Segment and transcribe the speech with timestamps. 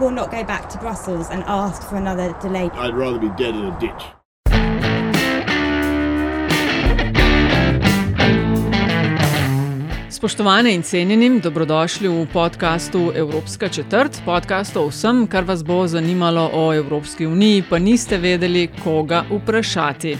[0.00, 2.70] Will not go back to Brussels and ask for another delay.
[2.74, 4.02] I'd rather be dead in a ditch.
[10.10, 16.50] Spoštovane in cenjeni, dobrodošli v podkastu Evropska četrt, podcast o vsem, kar vas bo zanimalo
[16.52, 20.16] o Evropski uniji, pa niste vedeli, koga vprašati.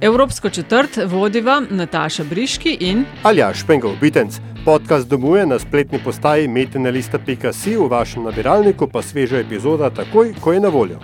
[0.00, 4.51] Evropsko četrt vodiva Nataša Briški in Aljaš Špengov Bitenc.
[4.64, 10.60] Podcast domuje na spletni postaji metinalista.si, v vašem nabiralniku pa sveža epizoda takoj, ko je
[10.60, 11.00] na voljo.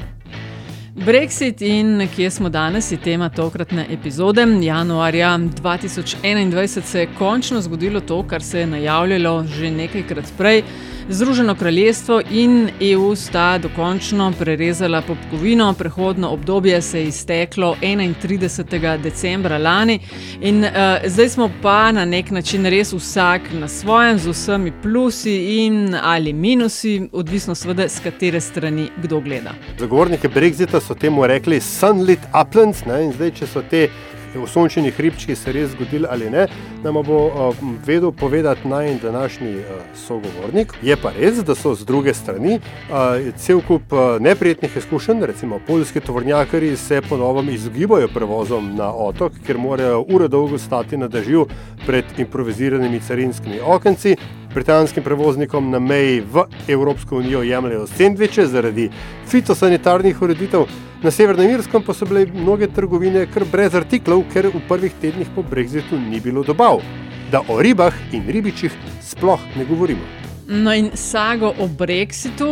[0.94, 4.46] Brexit in kje smo danes, je tema tokratne epizode.
[4.62, 10.62] Januarja 2021 se je končno zgodilo to, kar se je najavljalo že nekajkrat prej.
[11.10, 19.02] Združeno kraljestvo in EU sta dokončno prerezala popkovino, prehodno obdobje se je izteklo 31.
[19.02, 20.00] decembra lani,
[20.40, 20.70] in uh,
[21.06, 26.32] zdaj smo pa na nek način res vsak na svojem, z vsemi plusi in ali
[26.32, 29.54] minusi, odvisno seveda, z katere strani kdo gleda.
[29.78, 33.04] Zagovorniki Brexita so temu rekli sunlit uplands, ne?
[33.04, 33.88] in zdaj, če so te
[34.36, 36.46] osončeni hribčki se res zgodili ali ne,
[36.82, 40.72] nam bo uh, vedel povedati naj današnji uh, sogovornik.
[40.82, 45.60] Je pa res, da so z druge strani uh, cel kup uh, neprijetnih izkušenj, recimo
[45.66, 51.46] poljski tovornjakari se ponovno izogibajo prevozom na otok, ker morajo ure dolgo stati na dežju
[51.86, 54.16] pred improviziranimi carinskimi okenci.
[54.58, 58.88] Britanskim prevoznikom na meji v Evropsko unijo jemljajo sendviče zaradi
[59.30, 60.64] fitosanitarnih ureditev,
[61.02, 65.30] na Severnem Irskem pa so bile mnoge trgovine kar brez artiklov, ker v prvih tednih
[65.36, 66.82] po Brexitu ni bilo dobav.
[67.30, 70.02] Da o ribah in ribičih sploh ne govorimo.
[70.48, 72.50] No, in sago o Brexitu,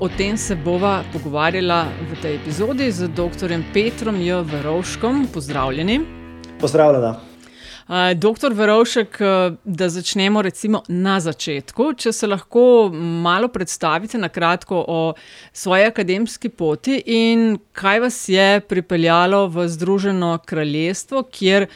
[0.00, 3.56] o tem se bova pogovarjala v tej epizodi z dr.
[3.72, 4.42] Petrom J.
[4.44, 5.26] Verovškom.
[5.32, 6.00] Pozdravljeni.
[6.60, 7.29] Pozdravljena.
[8.14, 9.18] Doktor Verovšek,
[9.64, 11.88] da začnemo recimo na začetku.
[11.98, 14.98] Če se lahko malo predstavite na kratko o
[15.52, 21.66] svoji akademski poti in kaj vas je pripeljalo v Združeno kraljestvo, kjer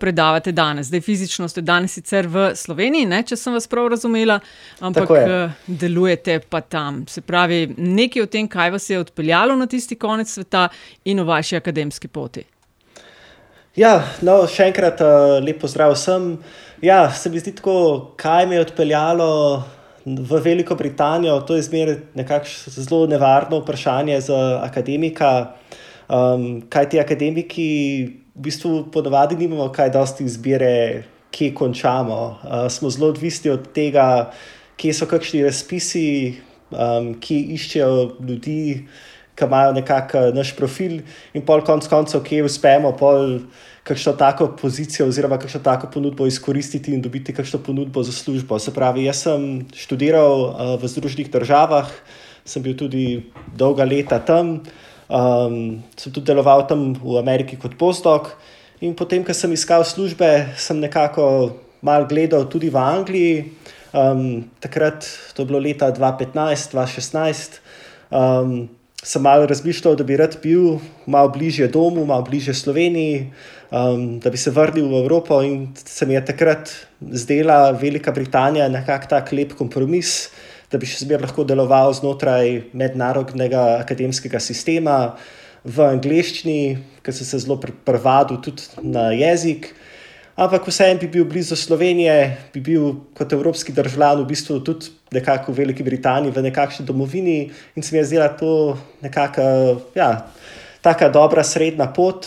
[0.00, 0.90] predavate danes.
[0.90, 4.40] Zdaj fizično ste danes sicer v Sloveniji, ne, če sem vas prav razumela,
[4.80, 5.14] ampak
[5.66, 7.04] delujete pa tam.
[7.06, 10.72] Se pravi, nekaj o tem, kaj vas je odpeljalo na tisti konec sveta
[11.04, 12.42] in o vaši akademski poti.
[13.72, 16.34] Ja, no, še enkrat uh, lep pozdrav vsem.
[16.84, 19.28] Ja, se mi zdi tako, kaj me je odpeljalo
[20.04, 21.38] v Veliko Britanijo.
[21.48, 25.54] To je zmeraj nekakšno zelo nevarno vprašanje za akademika.
[26.04, 27.70] Um, kaj ti akademiki
[28.36, 32.20] v bistvu ponovadi nimamo, kaj dosti izbire, kje končamo.
[32.44, 34.34] Uh, smo zelo odvisni od tega,
[34.76, 36.08] kje so kakšni razpisi,
[36.76, 38.84] um, ki iščejo ljudi
[39.34, 41.00] ki imajo nekako naš profil,
[41.32, 43.38] in pol konc koncev, ki uspemo, pol
[43.82, 48.58] kakšno tako pozicijo oziroma kakšno tako ponudbo izkoristiti in dobiti kakšno ponudbo za službo.
[48.58, 51.90] Se pravi, jaz sem študiral uh, v Združenih državah,
[52.44, 54.60] sem bil tudi dolga leta tam,
[55.08, 58.34] um, sem tudi deloval tam v Ameriki kot postdoc.
[58.82, 63.34] In potem, ko sem iskal službe, sem nekako mal gledal tudi v Angliji.
[63.92, 67.60] Um, takrat, to je bilo leta 2015-2016.
[68.10, 68.70] Um,
[69.02, 73.32] sem malo razmišljal, da bi rad bil malo bližje domu, malo bližje Sloveniji,
[73.70, 75.42] um, da bi se vrnil v Evropo.
[75.42, 76.70] In se mi je takrat
[77.10, 80.30] zdela Velika Britanija nekako tak lep kompromis,
[80.70, 85.16] da bi še zmeraj lahko deloval znotraj mednarodnega akademskega sistema
[85.64, 89.72] v angleščini, ker sem se zelo prevadil tudi na jezik.
[90.38, 95.52] Ampak vseeno bi bil blizu Slovenije, bi bil kot evropski državljan v bistvu tudi nekako
[95.52, 99.42] v Veliki Britaniji, v nekakšni domovini in se mi je zdela to nekako
[99.94, 100.26] ja,
[100.80, 102.26] tako dobra srednja pot.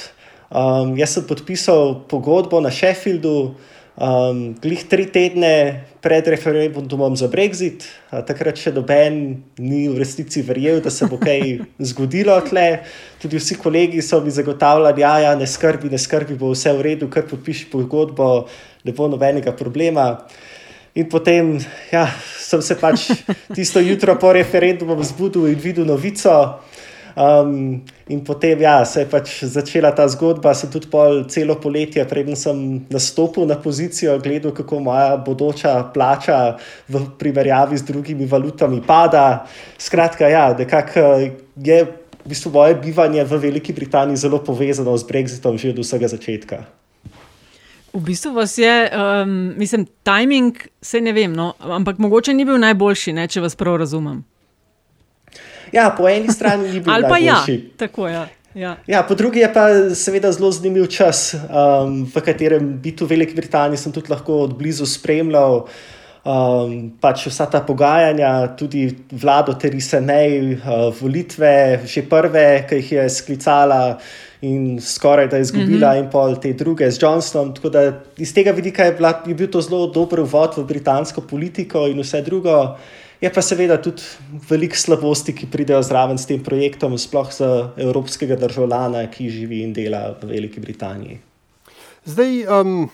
[0.55, 3.55] Um, jaz sem podpisal pogodbo na Sheffieldu,
[3.97, 7.87] um, glih tri tedne pred referendumom za Brexit.
[8.11, 12.85] Takrat še noben ni v resnici verjel, da se bo kaj zgodilo tle.
[13.21, 16.85] Tudi vsi kolegi so mi zagotavljali, da ja, ne skrbi, ne skrbi, bo vse v
[16.91, 18.45] redu, kar podpiši pogodbo,
[18.85, 20.13] ne bo nobenega problema.
[20.95, 21.57] In potem
[21.91, 22.05] ja,
[22.55, 23.11] sem se pač
[23.55, 26.63] tisto jutro po referendumu zbudil in videl novico.
[27.15, 27.79] Um,
[28.11, 30.51] in potem ja, se je pač začela ta zgodba.
[30.51, 36.59] Sem tudi pol celo poletje, preden sem nastopil na pozicijo, gledal, kako moja bodoča plača
[36.91, 39.47] v primerjavi z drugimi valutami pada.
[39.79, 41.79] Skratka, ja, nekako je
[42.25, 46.84] v bistvu moje bivanje v Veliki Britaniji zelo povezano z Brexitom že od vsega začetka.
[47.95, 52.59] V bistvu vas je, um, mislim, timing, se ne vem, no, ampak mogoče ni bil
[52.59, 54.19] najboljši, ne, če vas prav razumem.
[55.71, 57.71] Ja, po eni strani ni bil Ali pa ja, najboljši.
[57.79, 58.27] tako ja.
[58.53, 58.75] ja.
[58.87, 63.35] Ja, po drugi je pa seveda zelo zanimiv čas, um, v katerem biti v Veliki
[63.35, 65.63] Britaniji sem tudi lahko od blizu spremljal.
[66.25, 72.91] Um, pač vsa ta pogajanja, tudi vlado Teresa May, uh, volitve, že prve, ki jih
[72.97, 73.81] je sklicala
[74.45, 76.03] in skoraj da je izgubila, mm -hmm.
[76.03, 77.55] in pol te druge z Johnsonom.
[77.55, 81.21] Tako da iz tega vidika je, bila, je bil to zelo dober uvod v britansko
[81.21, 82.77] politiko in vse drugo.
[83.21, 84.01] Je pa seveda tudi
[84.49, 89.73] veliko slabosti, ki pridejo zraven s tem projektom, sploh za evropskega državljana, ki živi in
[89.73, 91.19] dela v Veliki Britaniji.
[92.05, 92.89] Zdaj, um,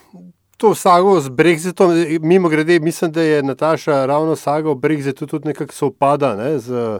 [0.57, 5.47] to sago z Brexitom, mimo grede, mislim, da je Nataša ravno sago o Brexitu tudi
[5.47, 6.99] nekako sovpada ne, z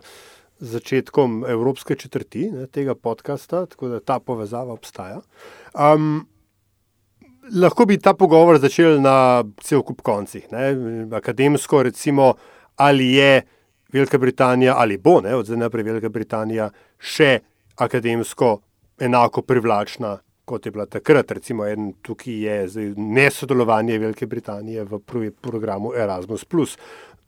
[0.62, 5.22] začetkom Evropske četrti ne, tega podcasta, tako da ta povezava obstaja.
[5.74, 6.28] Um,
[7.54, 10.76] lahko bi ta pogovor začel na cel kup koncih, ne,
[11.18, 12.34] akademsko, recimo,
[12.76, 13.42] ali je
[13.92, 17.40] Velika Britanija ali bo, ne, od zdaj naprej Velika Britanija, še
[17.76, 18.60] akademsko
[19.02, 20.20] enako privlačna
[20.52, 21.32] kot je bila takrat.
[21.32, 25.00] Recimo, en tukaj je nesodelovanje Velike Britanije v
[25.42, 26.46] programu Erasmus.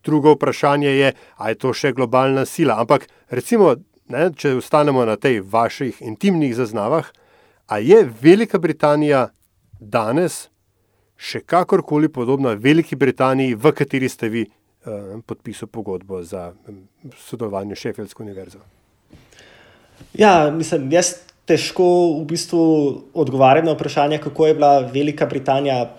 [0.04, 2.80] Drugo vprašanje je, ali je to še globalna sila.
[2.84, 3.76] Ampak, recimo,
[4.12, 7.08] ne, če ostanemo na tej vaših intimnih zaznavah,
[7.68, 9.30] ali je Velika Britanija
[9.80, 10.48] danes
[11.16, 16.52] še kakorkoli podobna Veliki Britaniji, v kateri ste vi eh, podpisali pogodbo za
[17.18, 18.60] sodelovanje s Sheffieldsko univerzo?
[20.18, 21.16] Ja, mislim, jaz
[21.48, 21.86] težko
[22.20, 22.64] v bistvu
[23.20, 25.96] odgovarjam na vprašanje, kako je bila Velika Britanija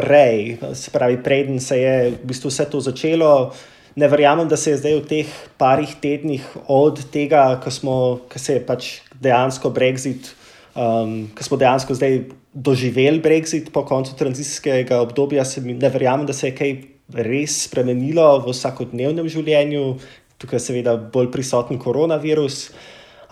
[0.00, 3.52] prej, se pravi, preden se je v bistvu vse to začelo.
[3.96, 7.94] Ne verjamem, da se je zdaj v teh parih tednih od tega, ko, smo,
[8.28, 8.90] ko se je pač
[9.20, 10.34] dejansko Brexit,
[10.76, 12.20] um, ko smo dejansko zdaj
[12.52, 16.76] doživeli Brexit po koncu tranzicijskega obdobja, mi, ne verjamem, da se je kaj
[17.24, 19.96] res spremenilo v vsakodnevnem življenju,
[20.36, 22.70] tukaj je seveda bolj prisoten koronavirus.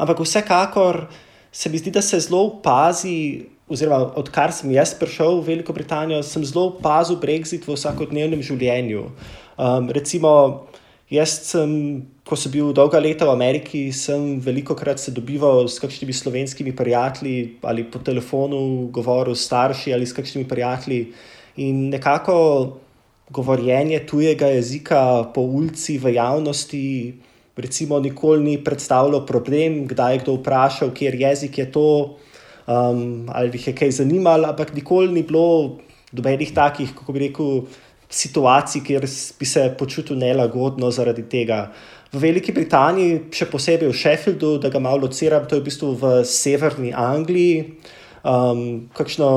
[0.00, 1.04] Ampak vsekakor
[1.52, 6.22] se mi zdi, da se zelo opazi, oziroma odkar sem jaz prišel v Veliko Britanijo,
[6.22, 9.08] sem zelo opazil Brexit v vsakodnevnem življenju.
[9.56, 10.66] Um, recimo,
[11.08, 15.80] jaz sem, ko sem bil dolga leta v Ameriki, sem veliko krat se dobival s
[15.80, 21.12] kakšnimi slovenskimi prijatelji ali po telefonu govoril s starši ali s kakšnimi prijatelji
[21.56, 22.80] in nekako.
[23.34, 27.14] Govorjenje tujega jezika po ulici, v javnosti,
[27.56, 31.86] recimo, nikoli ni predstavljal problem, kdaj je kdo vprašal, kje jezik je to,
[32.66, 35.78] um, ali jih je kaj zanimalo, ampak nikoli ni bilo
[36.12, 37.64] dobenih takih, kako bi rekel,
[38.14, 39.06] situacij, kjer
[39.38, 41.72] bi se počutil nelagodno zaradi tega.
[42.12, 45.94] V Veliki Britaniji, še posebej v Sheffieldu, da ga malo lociram, to je v bistvu
[45.98, 47.74] v severni Angliji,
[48.22, 49.30] um, kakšno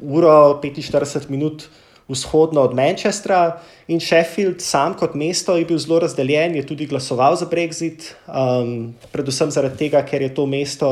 [0.00, 1.68] uro, 45 minut
[2.08, 7.36] vzhodno od Manchestra in Sheffield, sam kot mesto, je bil zelo razdeljen, je tudi glasoval
[7.36, 10.90] za Brexit, um, predvsem zaradi tega, ker je to mesto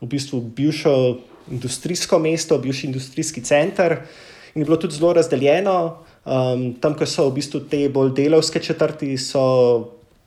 [0.00, 0.94] v bistvu bivše
[1.50, 3.98] industrijsko mesto, bivši industrijski center
[4.54, 5.98] in je bilo tudi zelo razdeljeno.
[6.28, 9.44] Um, tam, ko so v bistvu te bolj delovske četrti, so,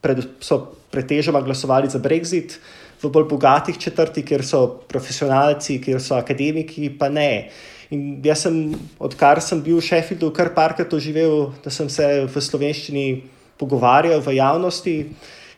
[0.02, 2.58] pred, so pretežoma glasovali za Brexit.
[3.02, 7.50] V bolj bogatih četrtih, kjer so profesionalci, kjer so akademiki, pa ne.
[7.92, 8.72] In jaz sem,
[9.04, 13.06] odkar sem bil v Sheffieldu, kar parkrat doživel, da sem se v slovenščini
[13.60, 14.96] pogovarjal v javnosti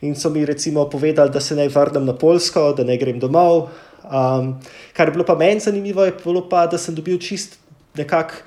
[0.03, 3.69] in so mi recimo povedali, da se naj vrnem na Polsko, da ne grem domov.
[4.03, 4.59] Um,
[4.93, 7.59] kar je bilo pa meni zanimivo, je bilo pa, da sem dobil čist
[7.95, 8.43] nekako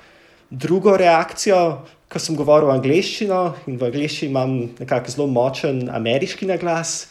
[0.49, 7.07] drugo reakcijo, ko sem govoril angliščino in v angliščini imam nekako zelo močen ameriški naglas.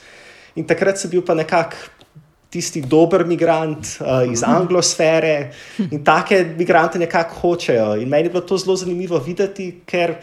[0.56, 1.76] In takrat sem bil pa nekako
[2.52, 5.50] tisti dober imigrant uh, iz anglosfere
[5.90, 7.90] in take imigrante nekako hočejo.
[8.00, 10.14] In meni je bilo to zelo zanimivo videti, ker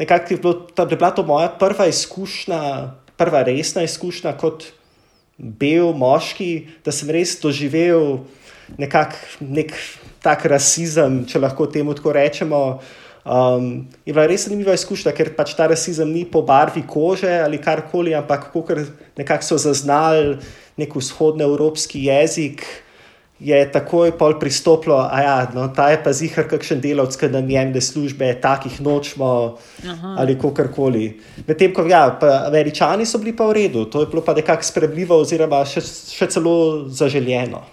[0.00, 2.62] nekako je, bilo, je bila to moja prva izkušnja,
[3.16, 4.66] prva resna izkušnja kot
[5.38, 8.24] bel moški, da sem res doživel
[8.78, 9.74] nekako nek
[10.24, 12.60] tak rasizem, če lahko temu tako rečemo.
[13.24, 17.60] Um, je bila res zanimiva izkušnja, ker pač ta rasizem ni po barvi kože ali
[17.60, 20.36] karkoli, ampak kako so zaznali
[20.76, 22.64] nek vzhodnoevropski jezik,
[23.40, 27.50] je takoj pol pristopilo, da ja, no, ta je pa zihar, kakšen delavec, ki nam
[27.50, 29.30] jemlje službe, takih nočemo
[29.90, 30.14] Aha.
[30.22, 31.08] ali kakorkoli.
[31.46, 32.06] Medtem ko ja,
[32.46, 36.30] američani so bili pa v redu, to je bilo pa nekako spremljivo, oziroma še, še
[36.30, 36.54] celo
[36.88, 37.64] zaželjeno.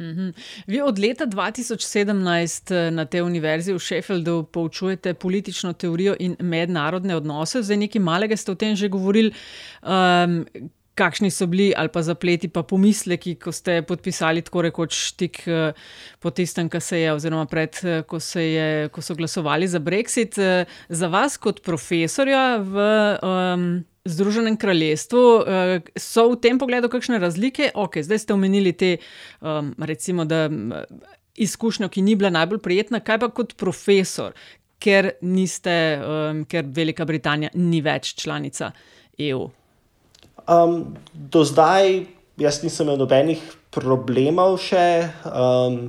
[0.00, 0.30] Mhm.
[0.66, 7.16] Vi od leta 2017 eh, na tej univerzi v Sheffieldu poučujete politično teorijo in mednarodne
[7.16, 7.62] odnose.
[7.62, 9.34] Zdaj, nekaj malega ste o tem že govorili.
[9.82, 10.46] Um,
[10.94, 15.72] kakšni so bili ali pa zapleti, pa pomisleki, ko ste podpisali tako rekoč tik eh,
[16.20, 19.80] po tistem, kar se je, oziroma pred, eh, ko, se je, ko so glasovali za
[19.80, 20.38] Brexit.
[20.38, 22.84] Eh, za vas kot profesorja v
[23.22, 23.66] um,
[24.04, 25.22] Združenem kraljestvu
[25.94, 27.70] so v tem pogledu kakšne razlike?
[27.78, 28.96] Ok, zdaj ste omenili te,
[29.40, 30.48] um, recimo, da.
[31.32, 34.34] Izkušnjo, ki ni bila najbolj prijetna, kaj pa kot profesor,
[34.82, 35.72] ker, niste,
[36.04, 38.68] um, ker Velika Britanija ni več članica
[39.30, 39.46] EU?
[40.48, 42.06] Um, do zdaj
[42.36, 45.86] jaz nisem imel nobenih problemov, še, um,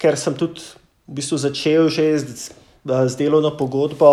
[0.00, 0.62] ker sem tudi
[1.08, 2.52] v bistvu začel že z,
[2.84, 4.10] z delovno pogodbo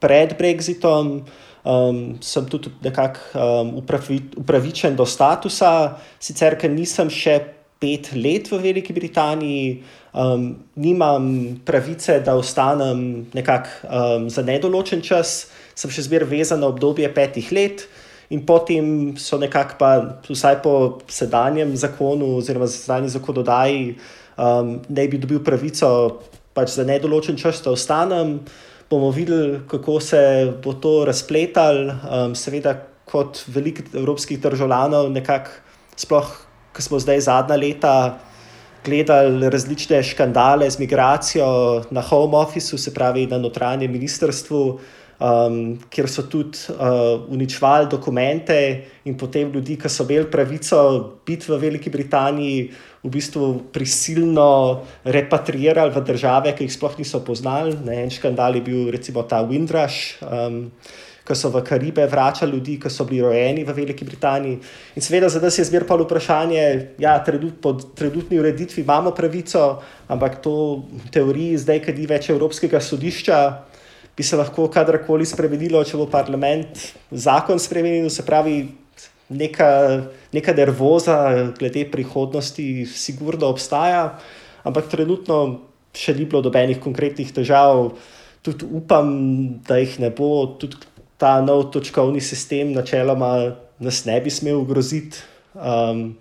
[0.00, 1.26] pred Brexitom.
[1.68, 7.34] Um, sem tudi nekako um, upravi, upravičen do statusa, sicer ker nisem še
[7.82, 9.82] pet let v Veliki Britaniji,
[10.16, 16.70] um, nimam pravice, da ostanem nekako um, za nedoločen čas, sem še zmeraj vezan na
[16.72, 17.84] obdobje petih let
[18.30, 19.90] in potem so nekako, pa,
[20.28, 20.72] vsaj po
[21.08, 23.96] sedanjem zakonu, oziroma sedanji zakonodaji,
[24.36, 26.20] um, da bi dobil pravico
[26.52, 28.38] pač za nedoločen čas, da ostanem.
[28.90, 30.20] Bomo videli, kako se
[30.64, 31.96] bo to razpletalo.
[32.04, 32.76] Um, seveda,
[33.08, 35.50] kot veliko evropskih državljanov, nekako,
[35.96, 36.28] sploh,
[36.76, 37.94] ki smo zdaj zadnja leta
[38.84, 41.48] gledali različne škandale z migracijo
[41.90, 44.78] na home officeu, se pravi na notranjem ministrstvu
[45.18, 48.58] um, kjer so tudi uh, uničevali dokumente
[49.04, 50.82] in potem ljudi, ki so imeli pravico
[51.26, 52.70] biti v Veliki Britaniji,
[53.02, 57.76] v bistvu prisilno repatriirali v države, ki jih sploh niso poznali.
[57.84, 60.18] Ne, en škandal je bil recimo ta Windrush.
[60.22, 60.70] Um,
[61.28, 64.62] Ko so v Karibe vračali ljudi, ki so bili rojeni v Veliki Britaniji.
[64.96, 66.62] In seveda, za nas je zmeraj pa vprašanje,
[66.96, 72.30] da ja, po trenutni ureditvi imamo pravico, ampak to v teoriji, zdaj, ker ni več
[72.32, 73.40] Evropskega sodišča,
[74.18, 76.80] bi se lahko kadarkoli spremenilo, če bo parlament
[77.14, 78.10] zakon spremenil.
[78.10, 78.64] Se pravi,
[79.30, 79.68] neka,
[80.34, 81.18] neka nervoza
[81.58, 84.18] glede prihodnosti, sigurno obstaja,
[84.66, 85.60] ampak trenutno
[85.94, 87.92] še ni bilo dobenih konkretnih težav.
[88.42, 89.12] Tudi upam,
[89.66, 90.82] da jih ne bo, tudi
[91.18, 95.22] ta nov točkovni sistem, načeloma, nas ne bi smel ogroziti.
[95.54, 96.16] Um,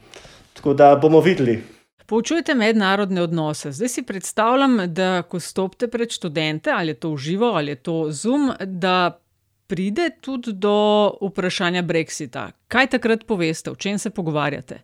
[0.58, 1.60] tako da bomo videli.
[2.08, 3.72] Poučujete mednarodne odnose.
[3.72, 7.96] Zdaj si predstavljam, da ko stopite pred študente, ali je to uživo ali je to
[8.12, 9.20] zoom, da
[9.68, 12.52] pride tudi do vprašanja Brexita.
[12.68, 14.80] Kaj takrat poveste, o čem se pogovarjate?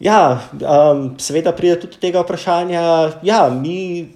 [0.00, 2.82] Ja, um, seveda pride tudi do tega vprašanja.
[3.22, 4.08] Ja, mi,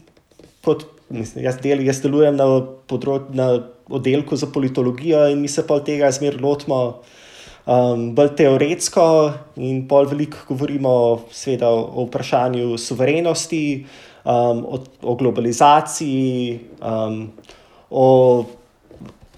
[0.64, 2.48] kot mislim, jaz, del, jaz delujem na,
[2.90, 3.52] podrod, na
[3.88, 7.02] oddelku za politologijo in mi se pa od tega zmerno lotimo
[7.66, 9.06] um, bolj teoretsko
[9.56, 13.85] in bolj veliko govorimo sveda, o vprašanju suverenosti,
[14.25, 17.30] um, o, o globalizaciji, um,
[17.90, 18.06] o,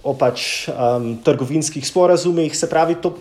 [0.03, 2.57] o pač um, trgovinskih sporazumih.
[2.57, 3.15] Se pravi, to,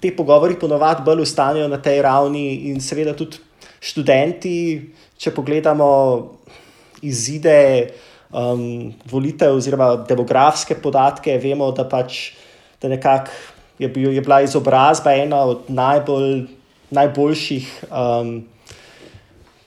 [0.00, 3.40] te pogovori ponovadi bolj ustanejo na tej ravni in seveda tudi
[3.80, 4.56] študenti,
[5.16, 5.90] če pogledamo
[7.02, 7.58] izide.
[8.30, 12.28] Um, volitev, oziroma demografske podatke, vemo, da pač
[12.78, 13.34] da nekako
[13.80, 16.44] je, bil, je bila izobrazba ena od najbolj,
[16.90, 18.32] najboljših um,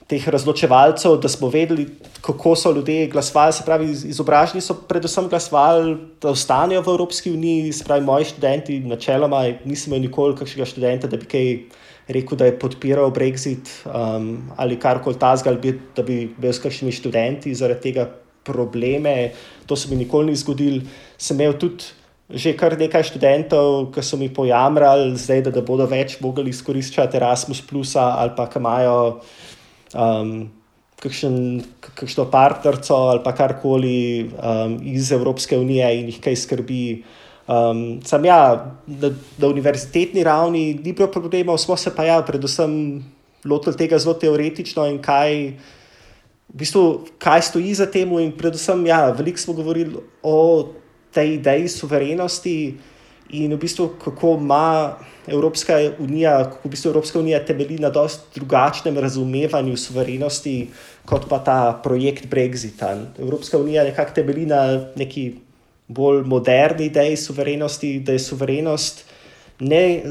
[0.06, 1.86] teh razločevalcev, da smo vedeli,
[2.20, 3.52] kako so ljudje glasovali.
[3.52, 7.72] Se pravi, izobraženi so predvsem glasovali, da ostanejo v Evropski uniji.
[7.86, 11.50] Pravi, moji študenti, načeloma, nisem imel nikoli kakšnega študenta, da bi kaj
[12.14, 15.56] rekel, da je podpiral Brexit um, ali karkoli tasga,
[15.96, 18.06] da bi bil s kakšnimi študenti zaradi tega
[18.44, 19.32] probleme.
[19.66, 20.84] To se mi nikoli ni zgodilo.
[21.18, 25.84] Sem imel tudi že kar nekaj študentov, ki so mi pojamrali, zdaj, da, da bodo
[25.84, 27.60] več mogli izkoriščati Erasmus,
[28.00, 29.20] ali pa ki imajo
[29.92, 30.48] um,
[31.04, 31.36] kakšen,
[31.92, 37.04] kakšno partnerco ali pa karkoli um, iz Evropske unije in jih kaj skrbi.
[37.44, 43.04] Um, sam ja, na, na univerzitetni ravni ni bilo problemov, smo se pa ja, predvsem
[43.44, 45.60] lotili tega zelo teoretično in kaj.
[46.54, 46.82] V bistvu,
[47.18, 50.36] kaj stoji za tem, in predvsem, ja, veliko smo govorili o
[51.14, 52.74] tej ideji suverenosti
[53.30, 58.40] in v bistvu kako ima Evropska unija, kako v bistvu Evropska unija temelji na dosti
[58.40, 60.68] drugačnem razumevanju suverenosti
[61.04, 62.92] kot pa ta projekt Brexita.
[63.18, 65.34] Evropska unija nekako temelji na neki
[65.88, 69.04] bolj moderni ideji suverenosti, da je suverenost
[69.60, 70.02] ne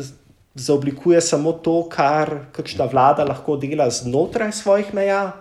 [0.55, 5.31] zaoblikuje samo to, kar kakšna vlada lahko dela znotraj svojih meja,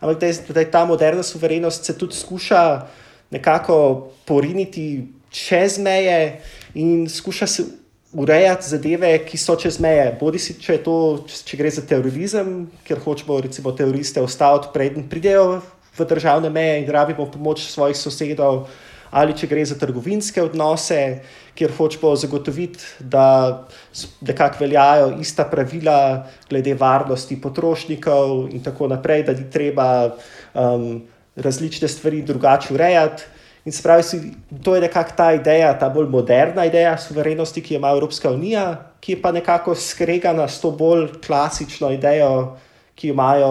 [0.00, 2.86] ampak da je, da je ta moderna suverenost se tudi skuša
[3.30, 6.40] nekako poriniti čez meje
[6.74, 7.64] in skuša se
[8.12, 10.16] urejati zadeve, ki so čez meje.
[10.20, 10.94] Bodi si, če, to,
[11.46, 15.60] če gre za terorizem, ker hočemo recimo teroriste ostati, preden pridejo
[15.98, 18.64] v državne meje in rabimo pomoč svojih sosedov,
[19.10, 21.20] ali če gre za trgovinske odnose,
[21.58, 23.66] kjer hočemo zagotoviti, da
[24.26, 29.88] nekako veljajo ista pravila glede varnosti potrošnikov in tako naprej, da ni treba
[30.54, 31.02] um,
[31.42, 33.22] različne stvari drugače urejati.
[33.64, 34.02] In se pravi,
[34.62, 38.92] to je nekako ta ideja, ta bolj moderna ideja suverenosti, ki jo ima Evropska unija,
[39.00, 42.56] ki je pa nekako skregana s to bolj klasično idejo,
[42.94, 43.50] ki jo imajo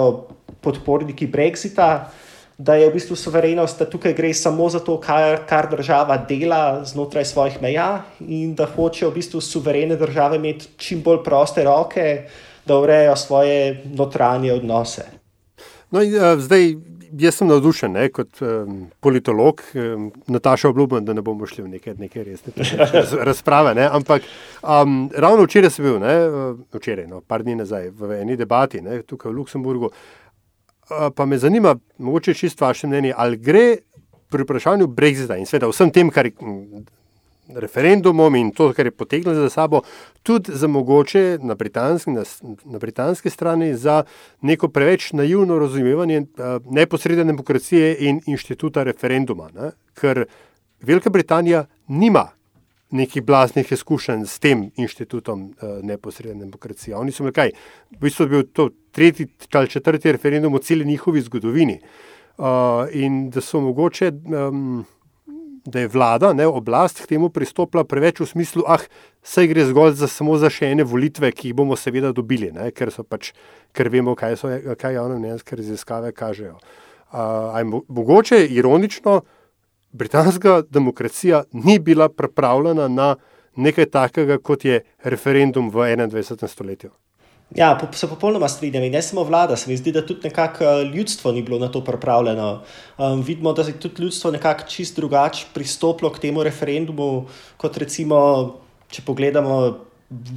[0.61, 2.09] podporniki Brexita,
[2.57, 6.81] da je v bistvu suverenost, da tukaj gre samo za to, kar, kar država dela
[6.83, 12.25] znotraj svojih meja in da hočejo v bistvu suverene države imeti čim bolj proste roke,
[12.65, 15.18] da urejajo svoje notranje odnose.
[15.91, 16.75] No, in, uh, zdaj,
[17.19, 21.73] jaz sem navdušen ne, kot um, politolog, um, Nataša obljubim, da ne bomo šli v
[21.75, 22.53] neke, neke resne
[23.29, 23.73] razprave.
[23.75, 24.27] Ne, ampak
[24.61, 26.15] um, ravno včeraj sem bil, ne,
[26.77, 29.93] včeraj, no, par dni nazaj, v eni debati ne, tukaj v Luksemburgu
[31.15, 33.77] pa me zanima, mogoče čisto vaše mnenje, ali gre
[34.29, 36.29] pri vprašanju Brexita in sveda vsem tem, kar
[37.55, 39.81] referendumom in to, kar je potegnilo za sabo,
[40.23, 42.23] tudi za mogoče na britanski, na,
[42.65, 44.03] na britanski strani za
[44.41, 46.25] neko preveč naivno razumevanje
[46.65, 49.49] neposredne demokracije in inštituta referenduma.
[49.55, 49.71] Ne?
[49.93, 50.25] Ker
[50.81, 52.27] Velika Britanija nima
[52.91, 56.95] nekih blaznih izkušenj s tem inštitutom uh, neposredne demokracije.
[56.97, 57.51] Oni so imeli kaj?
[57.91, 61.79] V bistvu je bil to tretji ali četrti referendum v celi njihovi zgodovini.
[62.37, 62.45] Uh,
[62.91, 64.11] in da so mogoče,
[64.49, 64.85] um,
[65.69, 68.83] da je vlada, ne, oblast k temu pristopila preveč v smislu, ah,
[69.23, 72.69] saj gre zgolj za samo za še ene volitve, ki jih bomo seveda dobili, ne,
[72.75, 73.33] ker, pač,
[73.75, 76.57] ker vemo, kaj, so, kaj javno mnenjske raziskave kažejo.
[77.09, 79.21] Uh, mogoče ironično,
[79.91, 83.15] britanska demokracija ni bila pripravljena na
[83.55, 86.47] nekaj takega, kot je referendum v 21.
[86.47, 86.91] stoletju.
[87.55, 90.83] Ja, se popolnoma strinjam in ne samo vlada, se mi zdi, da tudi nekako eh,
[90.93, 92.61] ljudstvo ni bilo na to pripravljeno.
[92.97, 97.25] Um, vidimo, da je tudi ljudstvo nekako čist drugače pristopilo k temu referendumu,
[97.57, 98.19] kot recimo,
[98.89, 99.77] če pogledamo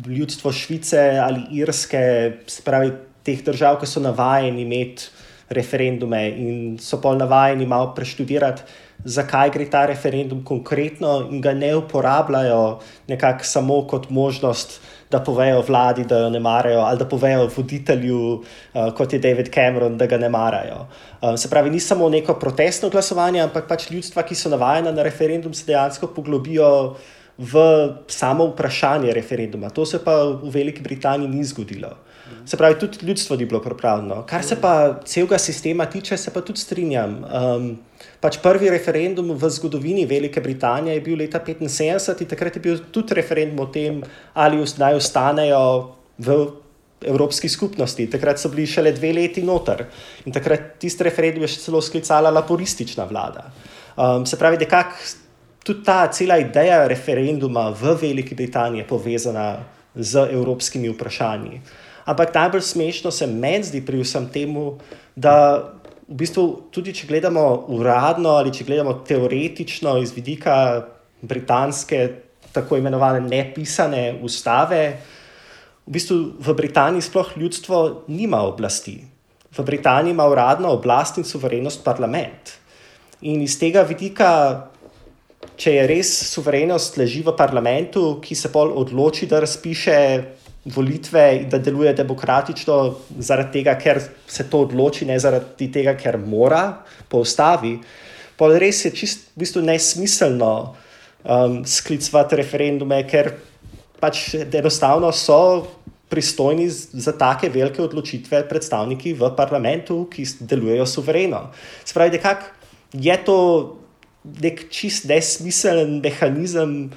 [0.08, 2.92] ljudstvo Švice ali Irske, se pravi
[3.22, 5.12] teh držav, ki so navajeni imeti
[5.52, 8.62] referendume in so pol navajeni malo preštudirati
[9.04, 14.80] zakaj gre ta referendum konkretno in ga ne uporabljajo nekako samo kot možnost,
[15.12, 19.52] da povejo vladi, da jo ne marajo, ali da povejo voditelju, uh, kot je David
[19.54, 20.86] Cameron, da ga ne marajo.
[21.20, 25.04] Uh, se pravi, ni samo neko protestno glasovanje, ampak pač ljudstva, ki so navajena na
[25.04, 26.96] referendum, se dejansko poglobijo
[27.38, 27.62] v
[28.08, 29.70] samo vprašanje referenduma.
[29.70, 31.94] To se pa v Veliki Britaniji ni zgodilo.
[32.46, 34.22] Se pravi, tudi ljudstvo ni bilo pripravljeno.
[34.26, 37.24] Kar se pa celega sistema tiče, se pa tudi strinjam.
[37.24, 37.78] Um,
[38.22, 42.78] pač prvi referendum v zgodovini Velike Britanije je bil leta 1975 in takrat je bil
[42.94, 43.98] tudi referendum o tem,
[44.34, 46.36] ali naj ostanejo v
[47.02, 48.06] Evropski skupnosti.
[48.06, 49.88] Takrat so bili šele dve leti noter
[50.22, 53.50] in takrat tisti referendum je še celo sklicala laboristična vlada.
[53.98, 54.86] Um, se pravi, da
[55.66, 61.60] tudi ta cela ideja referenduma v Veliki Britaniji je povezana z evropskimi vprašanji.
[62.06, 64.78] Ampak najbolj smešno se meni zdi pri vsem temu,
[65.14, 65.74] da
[66.12, 70.84] v bistvu, tudi če gledamo uradno ali če gledamo teoretično iz vidika
[71.24, 72.02] britanske,
[72.52, 74.82] tako imenovane nepisane ustave,
[75.86, 77.78] v bistvu v Britaniji sploh ljudstvo
[78.12, 78.98] nima oblasti.
[79.56, 82.52] V Britaniji ima uradno oblast in suverenost parlament.
[83.22, 84.28] In iz tega vidika,
[85.56, 89.96] če je res suverenost leži v parlamentu, ki se pol odloči, da razpiše
[90.64, 92.76] volitve in da deluje demokratično,
[93.18, 97.78] zaradi tega, ker se to odloči, ne zaradi tega, ker mora po ustavi.
[98.42, 100.52] Res je čist v bistvu nesmiselno
[101.22, 103.30] um, sklicovati referendume, ker
[104.02, 105.38] pač enostavno so
[106.12, 111.46] pristojni za take velike odločitve predstavniki v parlamentu, ki delujejo suvereno.
[111.86, 112.50] Spravi, nekako
[112.92, 113.38] je to
[114.22, 116.92] nek čist nesmiseln mehanizem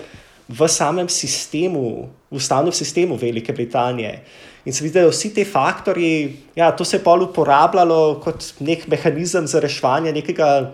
[0.48, 4.22] v samem sistemu, v ustavnem sistemu Velike Britanije.
[4.66, 8.88] In se vidi, da vsi ti faktori, ja, to se je pol uporabljalo kot nek
[8.88, 10.74] mehanizem za reševanje nekega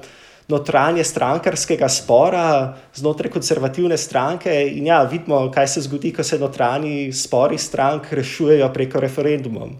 [0.52, 4.52] notranje strankarskega spora znotraj konzervativne stranke.
[4.76, 9.76] In ja, vidimo, kaj se zgodi, ko se notranji spori strank rešujejo preko referendumov.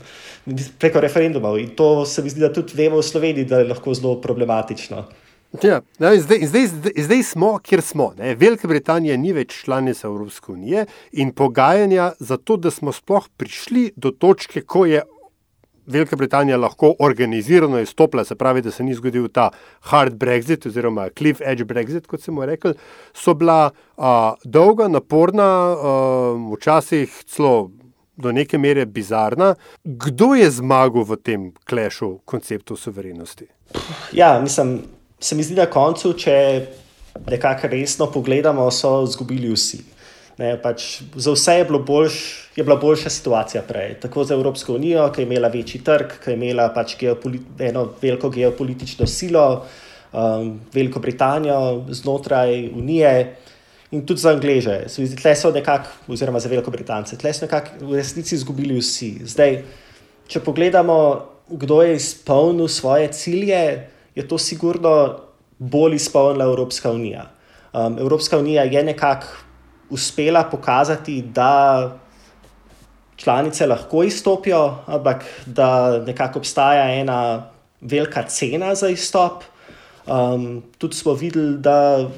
[0.80, 1.60] Preko referendumov.
[1.60, 5.06] In to se mi zdi, da tudi vemo v Sloveniji, da je lahko zelo problematično.
[5.60, 8.14] Ja, zdaj, zdaj, zdaj, zdaj smo, kjer smo.
[8.18, 8.36] Ne.
[8.36, 13.92] Velika Britanija ni več članica Evropske unije in pogajanja za to, da smo sploh prišli
[13.96, 15.02] do točke, ko je
[15.86, 19.50] Velika Britanija lahko organizirano izstopila, se pravi, da se ni zgodil ta
[19.92, 22.74] hard Brexit oziroma cliff edge Brexit, kot smo rekli,
[23.14, 25.76] so bila a, dolga, naporna, a,
[26.54, 27.72] včasih celo
[28.16, 29.56] do neke mere bizarna.
[29.84, 33.50] Kdo je zmagal v tem klešu konceptu suverenosti?
[34.14, 36.36] Ja, mislim se mi zdi na koncu, če
[37.30, 39.82] nekako resno pogledamo, so izgubili vsi.
[40.42, 42.18] Ne, pač za vse je, boljš,
[42.56, 44.00] je bila boljša situacija prej.
[44.02, 48.32] Tako za Evropsko unijo, ki je imela večji trg, ki je imela pač eno veliko
[48.34, 49.46] geopolitično silo,
[50.14, 53.36] um, Veliko Britanijo znotraj Unije
[53.92, 54.80] in tudi za Angleže.
[55.22, 59.14] Tle so nekako, oziroma za Veliko Britance, tle so nekako v resnici izgubili vsi.
[59.36, 59.62] Zdaj,
[60.32, 60.98] če pogledamo,
[61.52, 63.64] kdo je izpolnil svoje cilje,
[64.16, 65.20] je to sigurno
[65.58, 67.26] bolj izpolnila Evropska unija.
[67.74, 69.28] Um, Evropska unija je nekako
[69.90, 71.92] uspela pokazati, da
[73.16, 77.50] članice lahko izstopijo, ampak da nekako obstaja ena
[77.82, 79.44] velika cena za izstop.
[80.08, 82.10] Um, tudi smo videli, da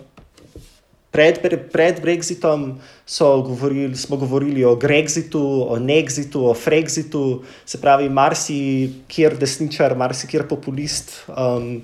[1.13, 1.37] pred,
[1.71, 2.81] pred Brexitom
[3.21, 11.21] govorili, smo govorili o Grexitu, o Nexitu, o Frexitu, se pravi, marsikjer desničar, marsikjer populist.
[11.29, 11.81] Um,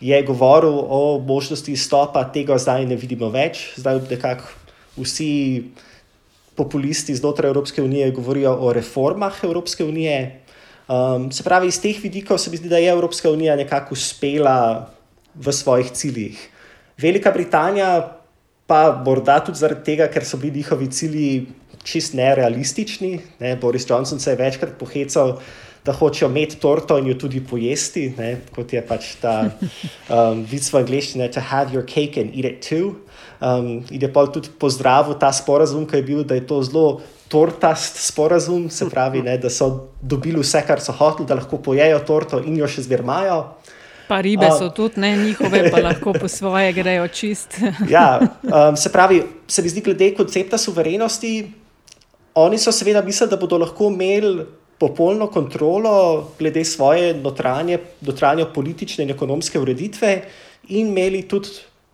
[0.00, 3.70] Je govoril o možnosti izstopa, tega zdaj ne vidimo več.
[3.78, 4.50] Zdaj, nekako
[4.98, 5.70] vsi
[6.58, 10.42] populisti znotraj Evropske unije govorijo o reformah Evropske unije.
[10.88, 14.90] Um, se pravi, iz teh vidikov se mi zdi, da je Evropska unija nekako uspela
[15.34, 16.50] v svojih ciljih.
[16.98, 18.13] Velika Britanija
[18.66, 21.28] pa morda tudi zaradi tega, ker so bili njihovi cilji
[21.84, 23.18] čist nerealistični.
[23.40, 23.56] Ne?
[23.60, 25.38] Boris Johnson se je večkrat pohecal,
[25.84, 28.38] da hočejo imeti torto in jo tudi pojesti, ne?
[28.54, 29.34] kot je pač ta
[30.08, 32.94] um, vic v angleščini, to have your cake and eat it too.
[33.44, 37.02] Um, in je pa tudi pozdravil ta sporazum, ki je bil, da je to zelo
[37.28, 39.36] tortast sporazum, se pravi, ne?
[39.38, 43.42] da so dobili vse, kar so hoteli, da lahko pojejo torto in jo še zmermajo.
[44.08, 47.58] Pa ribe so tudi ne, njihove, pa lahko po svoje grejo čist.
[47.94, 51.52] ja, um, se pravi, se mi zdi, glede koncepta suverenosti,
[52.34, 54.44] oni so seveda mislili, da bodo lahko imeli
[54.78, 60.22] popolno kontrolo glede svoje notranje, notranje politične in ekonomske ureditve
[60.68, 61.48] in imeli tudi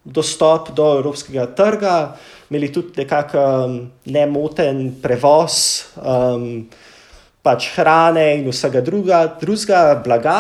[0.05, 2.17] dostop do evropskega trga,
[2.51, 5.59] imeli tudi nekakšen um, nemoten prevoz
[5.97, 6.65] um,
[7.43, 10.39] pač hrane in vsega druga, drugega blaga.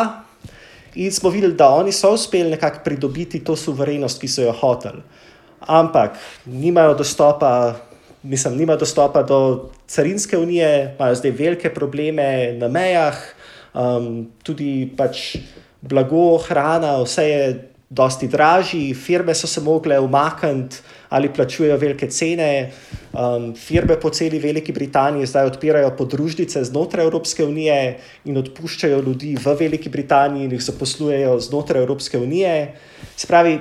[0.95, 5.03] In smo videli, da oni so uspeli nekako pridobiti to suverenost, ki so jo hoteli.
[5.61, 7.77] Ampak nimajo dostopa,
[8.23, 13.19] mislim, nimajo dostopa do carinske unije, imajo zdaj velike probleme na mejah,
[13.75, 15.37] um, tudi pač
[15.81, 17.45] blago, hrana, vse je
[17.91, 20.77] dosti dražji, firme so se mogle umakniti
[21.09, 22.71] ali plačujejo velike cene.
[23.13, 29.35] Um, firme po celi Veliki Britaniji zdaj odpirajo podružnice znotraj Evropske unije in odpuščajo ljudi
[29.45, 32.77] v Veliki Britaniji in jih zaposlujejo znotraj Evropske unije.
[33.17, 33.59] Spravi,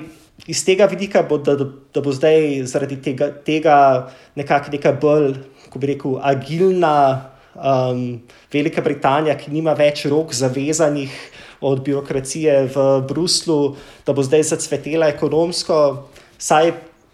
[0.47, 1.55] iz tega vidika bo, da,
[1.93, 5.33] da bo zdaj zaradi tega, tega nekako neka bolj,
[5.73, 8.21] ko bi rekel, agilna um,
[8.53, 11.17] Velika Britanija, ki nima več rok zavezanih
[11.61, 16.71] od birokracije v Bruslu, da bo zdaj zacvetela ekonomsko, saj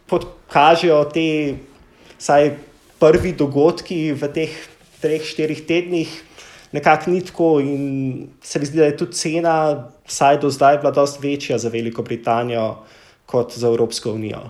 [0.07, 1.57] pokažejo te
[2.17, 2.55] saj
[2.99, 4.53] prvi dogodki v teh
[5.01, 6.09] treh, štirih tednih.
[6.75, 9.55] Nekako ni tako, in se mi zdi, da je tudi cena,
[10.07, 12.75] vsaj do zdaj, bila precej večja za Veliko Britanijo
[13.25, 14.43] kot za Evropsko unijo.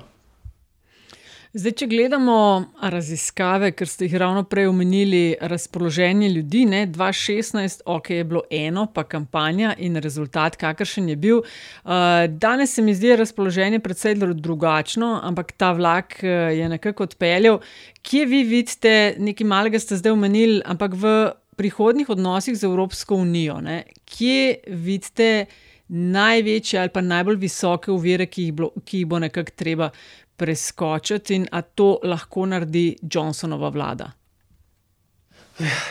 [1.55, 2.37] Zdaj, če gledamo
[2.83, 8.83] raziskave, ker ste jih ravno prej omenili, razpoloženje ljudi, ne, 2016, ok, je bilo eno,
[8.91, 11.37] pa kampanja in rezultat, kakršen je bil.
[11.39, 17.61] Uh, danes se mi zdi razpoloženje precej drugačno, ampak ta vlak uh, je nekako odpeljal.
[18.03, 21.13] Kje vi vidite, nekaj malega ste zdaj omenili, ampak v
[21.55, 25.45] prihodnih odnosih z Evropsko unijo, ne, kje vidite
[25.87, 29.91] največje ali pa najbolj visoke uvire, ki jih, bo, ki jih bo nekako treba
[30.37, 34.11] preskočiti in a to lahko naredi Johnsonova vlada?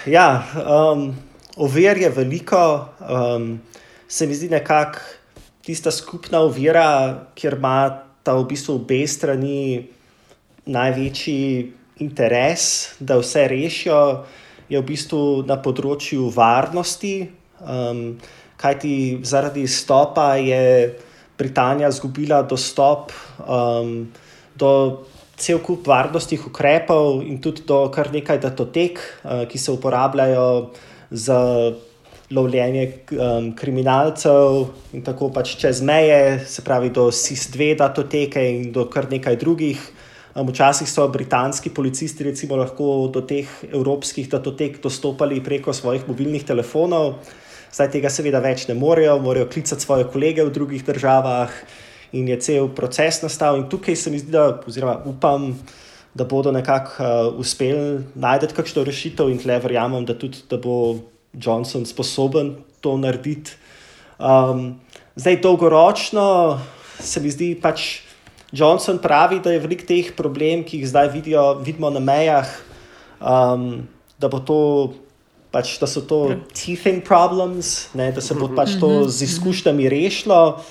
[0.06, 1.14] Ja, um,
[1.56, 2.88] ovir je veliko.
[3.00, 3.60] Um,
[4.08, 4.98] se mi zdi nekako
[5.64, 9.88] tista skupna ovira, kjer ima ta v bistvu obe strani
[10.66, 11.72] največji
[12.04, 14.24] interes, da vse rešijo,
[14.68, 17.16] je v bistvu na področju varnosti.
[17.64, 18.16] Um,
[18.60, 20.94] kajti zaradi izstopa je
[21.38, 23.12] Britanija izgubila dostop
[23.44, 24.12] um,
[24.58, 25.04] do
[25.36, 30.70] cel kup varnostnih ukrepov in tudi do kar nekaj datotek, uh, ki se uporabljajo
[31.10, 31.40] za
[32.30, 34.64] lovljenje um, kriminalcev
[34.96, 39.80] in tako pač čez meje, se pravi do SIS-2 datoteke in do kar nekaj drugih.
[40.34, 46.42] Um, včasih so britanski policisti recimo lahko do teh evropskih datotek dostopali preko svojih mobilnih
[46.42, 47.20] telefonov,
[47.70, 51.54] zdaj tega seveda več ne morejo, morajo klicati svoje kolege v drugih državah
[52.14, 53.58] in je cel proces nastal.
[53.58, 55.50] In tukaj se mi zdi, da, oziroma upam,
[56.14, 61.02] da bodo nekako uh, uspeli najti kakšno rešitev, in tle verjamem, da tudi da bo
[61.34, 63.58] Johnson sposoben to narediti.
[64.18, 64.78] Um,
[65.16, 66.60] zdaj, dolgoročno
[67.02, 68.04] se mi zdi pač
[68.54, 72.46] Johnson pravi, da je velik teh problem, ki jih zdaj vidijo, vidimo na mejah,
[73.18, 73.82] um,
[74.22, 74.94] da, to,
[75.50, 80.62] pač, da so to teething problems, ne, da se bo pač to z izkušnjami rešilo.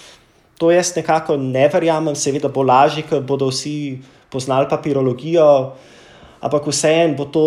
[0.63, 3.99] To jaz nekako ne verjamem, seveda bo lažje, ker bodo vsi
[4.31, 5.73] poznali papirologijo,
[6.39, 7.43] ampak vseeno bo to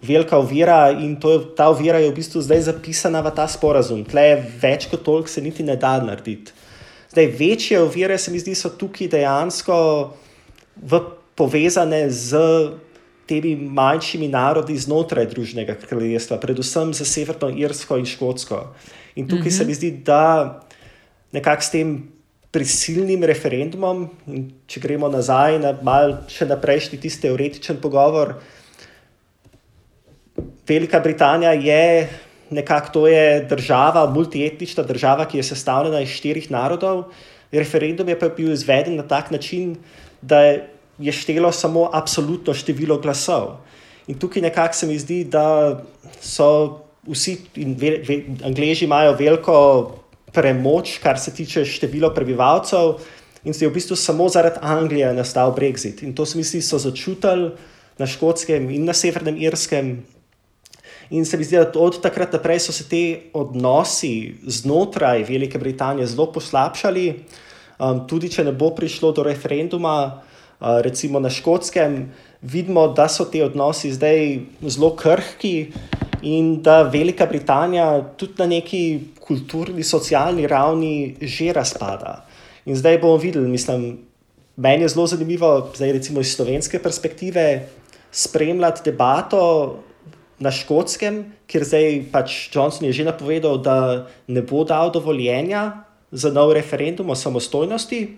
[0.00, 4.00] velika ovira in je, ta ovira je v bistvu zdaj zapisana v ta sporazum.
[4.08, 6.56] Tle več kot toliko se niti ne da narediti.
[7.12, 9.76] Zdaj, večje ovire se mi zdi, so tukaj dejansko
[10.76, 11.00] v,
[11.36, 12.40] povezane z
[13.28, 18.72] temi manjšimi narodi znotraj Združenega kraljestva, predvsem za Severno Irsko in Škotsko.
[19.16, 19.58] In tukaj mm -hmm.
[19.58, 20.65] se mi zdi, da
[21.32, 21.96] nekako s tem
[22.52, 24.06] prisilnim referendumom,
[24.66, 28.36] če gremo nazaj na mal še naprej, tisti teoretičen pogovor.
[30.66, 32.08] Velika Britanija je
[32.50, 37.04] nekako to je država, multietnična država, ki je sestavljena iz štirih narodov.
[37.52, 39.76] Referendum je pa bil izveden na tak način,
[40.22, 40.40] da
[40.98, 43.58] je štelo samo absolutno število glasov.
[44.06, 45.82] In tukaj nekako se mi zdi, da
[46.20, 49.56] so vsi, in ve, ve, Angleži imajo veliko
[50.36, 52.98] premoč, kar se tiče števila prebivalcev,
[53.46, 56.02] in se je v bistvu samo zaradi Anglije nastal Brexit.
[56.04, 57.54] In to se mi zdi, so začutili
[57.98, 60.04] na škotskem in na severnem irskem.
[61.10, 66.06] In se mi zdi, da od takrat naprej so se ti odnosi znotraj Velike Britanije
[66.06, 67.06] zelo poslabšali.
[67.78, 69.96] Um, tudi če ne bo prišlo do referenduma,
[70.60, 72.08] uh, recimo na škotskem,
[72.42, 75.72] vidimo, da so ti odnosi zdaj zelo krhki
[76.26, 82.24] in da Velika Britanija tudi na neki kulturni, socialni ravni že razpada.
[82.66, 83.98] In zdaj bomo videli, mislim,
[84.56, 87.68] meni je zelo zanimivo, zdaj recimo iz slovenske perspektive,
[88.10, 89.42] spremljati debato
[90.38, 96.32] na škotskem, kjer zdaj pač Johnson je že napovedal, da ne bo dal dovoljenja za
[96.32, 98.16] nov referendum o samostojnosti.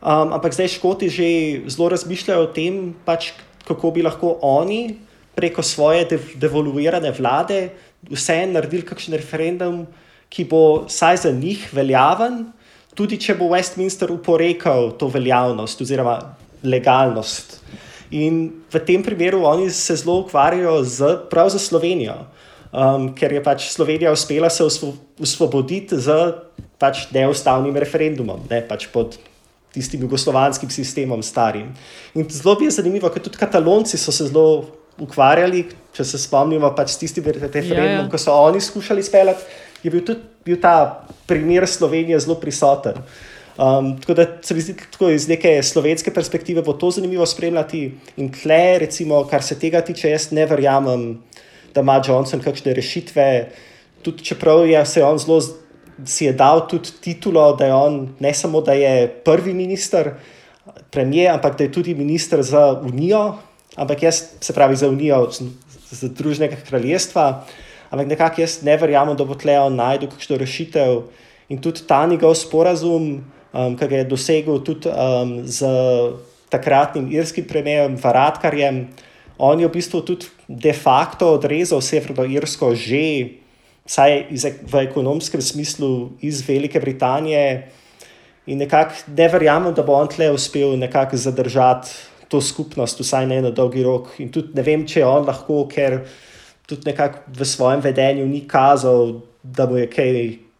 [0.00, 1.28] Um, ampak zdaj škoti že
[1.68, 3.34] zelo razmišljajo o tem, pač,
[3.68, 5.07] kako bi lahko oni
[5.38, 7.68] preko svoje devoluirane vlade
[8.10, 9.84] vseeno naredili kakšen referendum,
[10.28, 12.48] ki bo vsaj za njih veljaven,
[12.98, 16.18] tudi če bo Westminster uporekal to veljavnost oziroma
[16.66, 17.60] legalnost.
[18.10, 22.16] In v tem primeru oni se zelo ukvarjajo z, prav za Slovenijo,
[22.72, 26.16] um, ker je pač Slovenija uspela se osvoboditi z
[26.80, 29.18] pač neustavnim referendumom, ne pač pod
[29.74, 31.74] tistim jugoslovanskim sistemom starim.
[32.16, 36.70] In zelo bi je zanimivo, ker tudi katalonci so se zelo ukvarjali, če se spomnimo
[36.76, 38.08] pač s tistim referendumom, ja, ja.
[38.10, 39.44] ko so oni skušali speljati,
[39.82, 42.96] je bil tudi bil ta primer Slovenije zelo prisoten.
[43.58, 47.90] Um, tako da se mi zdi, da iz neke slovenske perspektive bo to zanimivo spremljati.
[48.16, 51.08] In tle, recimo, kar se tega tiče, jaz ne verjamem,
[51.74, 53.26] da ima Johnson kakšne rešitve.
[54.02, 55.40] Tudi čeprav je se on zelo,
[56.06, 60.14] si je dal tudi titulo, da je on ne samo da je prvi minister,
[60.90, 63.34] premijer, ampak da je tudi minister za Unijo,
[63.78, 67.46] ampak jaz se pravi za Unijo, za Združenega kraljestva.
[67.90, 71.02] Ampak nekako jaz ne verjamem, da bo tle on najdel kakšno rešitev.
[71.48, 75.66] In tudi ta njegov sporazum um, ki ga je dosegel tudi um, z
[76.48, 78.86] takratnim irskim premijem Varadkarjem.
[79.38, 83.38] On je v bistvu tudi de facto odrezal Severno Irsko, že
[83.86, 84.28] vsaj
[84.66, 87.70] v ekonomskem smislu iz Velike Britanije.
[88.48, 91.92] In nekako ne verjamem, da bo on tle uspel nekako zadržati
[92.28, 94.14] to skupnost, vsaj ne na dolgi rok.
[94.22, 96.00] In tudi ne vem, če je on lahko, ker
[96.68, 100.18] tudi nekako v svojem vedenju ni kazal, da bo je kaj,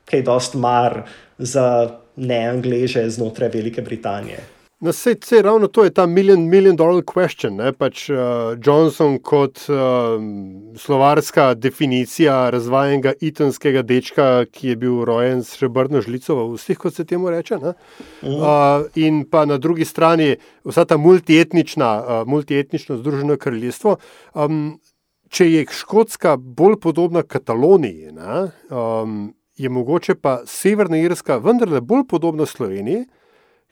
[0.09, 1.03] kaj dost mar
[1.39, 4.58] za ne angleže znotraj Velike Britanije.
[4.81, 7.57] No, sej, sej, ravno to je ta million, million dollar question.
[7.59, 7.73] Ne?
[7.75, 10.23] Pač uh, Johnson kot uh,
[10.79, 16.95] slovarska definicija razvajenega itonskega dečka, ki je bil rojen s srebrno žlico v ustih, kot
[16.95, 17.59] se temu reče.
[17.59, 17.75] -huh.
[18.23, 23.97] uh, in pa na drugi strani vsa ta multietnična, uh, multietnično združeno kraljestvo.
[24.35, 24.79] Um,
[25.29, 32.07] če je Škotska bolj podobna Kataloniji, ne, um, je mogoče pa Severna Irska vendarle bolj
[32.09, 33.05] podobna Sloveniji,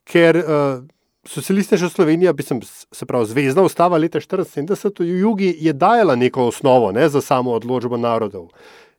[0.04, 0.86] ker uh,
[1.26, 2.60] socialistična Slovenija, sem,
[2.92, 7.52] se pravi zvezdna ustava leta 1974, v jugi je dajala neko osnovo ne, za samo
[7.52, 8.48] odločbo narodov.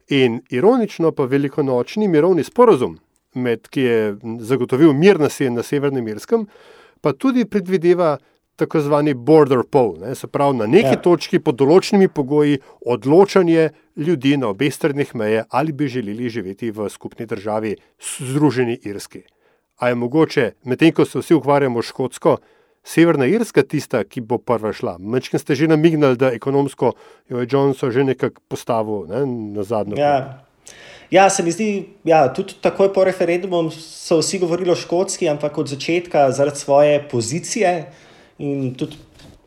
[0.10, 2.98] In ironično pa velikonočni mirovni sporozum,
[3.34, 6.48] med, ki je zagotovil mir na, se, na Severnem Irskem,
[7.02, 8.18] pa tudi predvideva
[8.58, 11.02] tako zvani border pole, ne, se pravi na neki ja.
[11.02, 16.90] točki pod določenimi pogoji odločanje ljudi na obeh stranih meje, ali bi želeli živeti v
[16.90, 17.76] skupni državi
[18.20, 19.22] Združeni Irski.
[19.78, 22.38] A je mogoče, medtem ko se vsi ukvarjamo s Škotsko,
[22.88, 24.96] Severna Irska tista, ki bo prva šla?
[24.98, 26.94] Mečkim ste že namignili, da ekonomsko
[27.30, 29.26] jo je Johnson že nekako postavil ne,
[29.58, 30.00] na zadnjo.
[30.00, 30.44] Ja.
[31.12, 35.30] Ja, se mi zdi, da ja, tudi takoj po referendumu so vsi govorili o Škotski,
[35.30, 37.92] ampak od začetka zaradi svoje pozicije
[38.44, 38.98] in tudi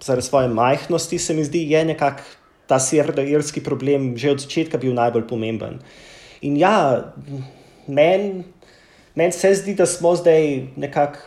[0.01, 2.23] zaradi svoje majhnosti, se mi zdi, je nekako
[2.67, 5.81] ta severno-irski problem že od začetka bil najbolj pomemben.
[6.41, 7.13] In ja,
[7.87, 8.45] meni
[9.15, 11.19] men se zdi, da smo zdaj nekako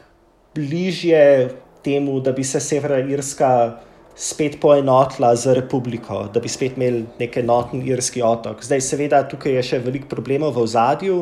[0.55, 1.49] bližje
[1.83, 3.79] temu, da bi se Severna Irska
[4.15, 8.61] spet poenotila z republiko, da bi spet imeli nek enoten irski otok.
[8.63, 11.17] Zdaj, seveda, tukaj je še veliko problemov v ozadju,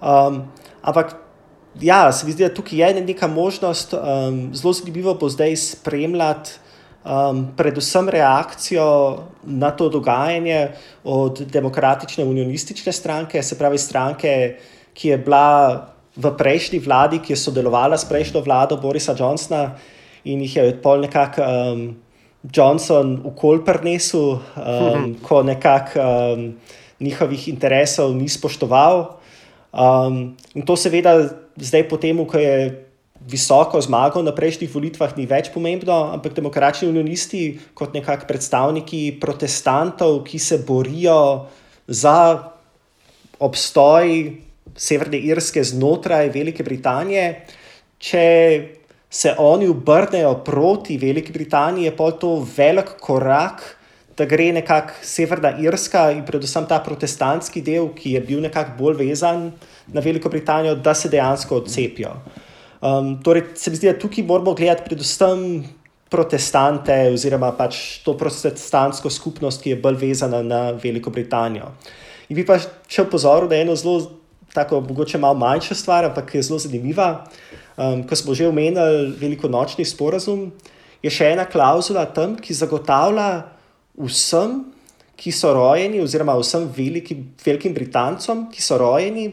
[0.00, 0.40] um,
[0.82, 1.14] ampak
[1.80, 6.60] ja, se mi zdi, da tukaj je neka možnost, um, zelo zanimivo bo zdaj spremljati.
[7.04, 8.84] Um, predvsem reakcijo
[9.44, 10.70] na to dogajanje
[11.04, 14.56] od demokratične unionistične stranke, se pravi stranke,
[14.94, 19.74] ki je bila v prejšnji vladi, ki je sodelovala s prejšnjo vlado Borisa Johnsona
[20.24, 21.80] in jih je pol nekako um,
[22.46, 26.54] Johnson ukol prenesel, um, ko nekako um,
[27.00, 29.18] njihovih interesov ni spoštoval.
[29.74, 32.84] Um, in to seveda zdaj, po tem, ko je
[33.24, 40.22] visoko zmagal na prejšnjih volitvah, ni več pomembno, ampak demokratični unionisti, kot nekakšni predstavniki protestantov,
[40.28, 41.48] ki se borijo
[41.88, 42.52] za
[43.40, 44.43] obstoj
[44.76, 47.44] Severne Irske znotraj Velike Britanije,
[47.98, 48.24] če
[49.14, 53.62] se oni obrnejo proti Veliki Britaniji, je pa to velik korak,
[54.16, 58.98] da gre nekako Severna Irska in predvsem ta protestantski del, ki je bil nekako bolj
[59.02, 59.48] vezan
[59.86, 62.12] na Veliko Britanijo, da se dejansko odcepijo.
[62.82, 65.64] Um, torej, se mi zdi, da tukaj moramo gledati predvsem
[66.10, 71.72] protestante oziroma pač to protestantsko skupnost, ki je bolj vezana na Veliko Britanijo.
[72.28, 74.10] In bi pa še opozoril, je eno zelo,
[74.54, 77.24] tako mogoče malo manjša stvar, ampak je zelo zanimiva.
[77.76, 80.52] Um, ko smo že omenili veliko nočni sporazum,
[81.02, 83.28] je še ena klauzula tam, ki zagotavlja
[83.98, 84.60] vsem,
[85.18, 89.26] ki so rojeni, oziroma vsem velikim, velikim Britancem, ki so rojeni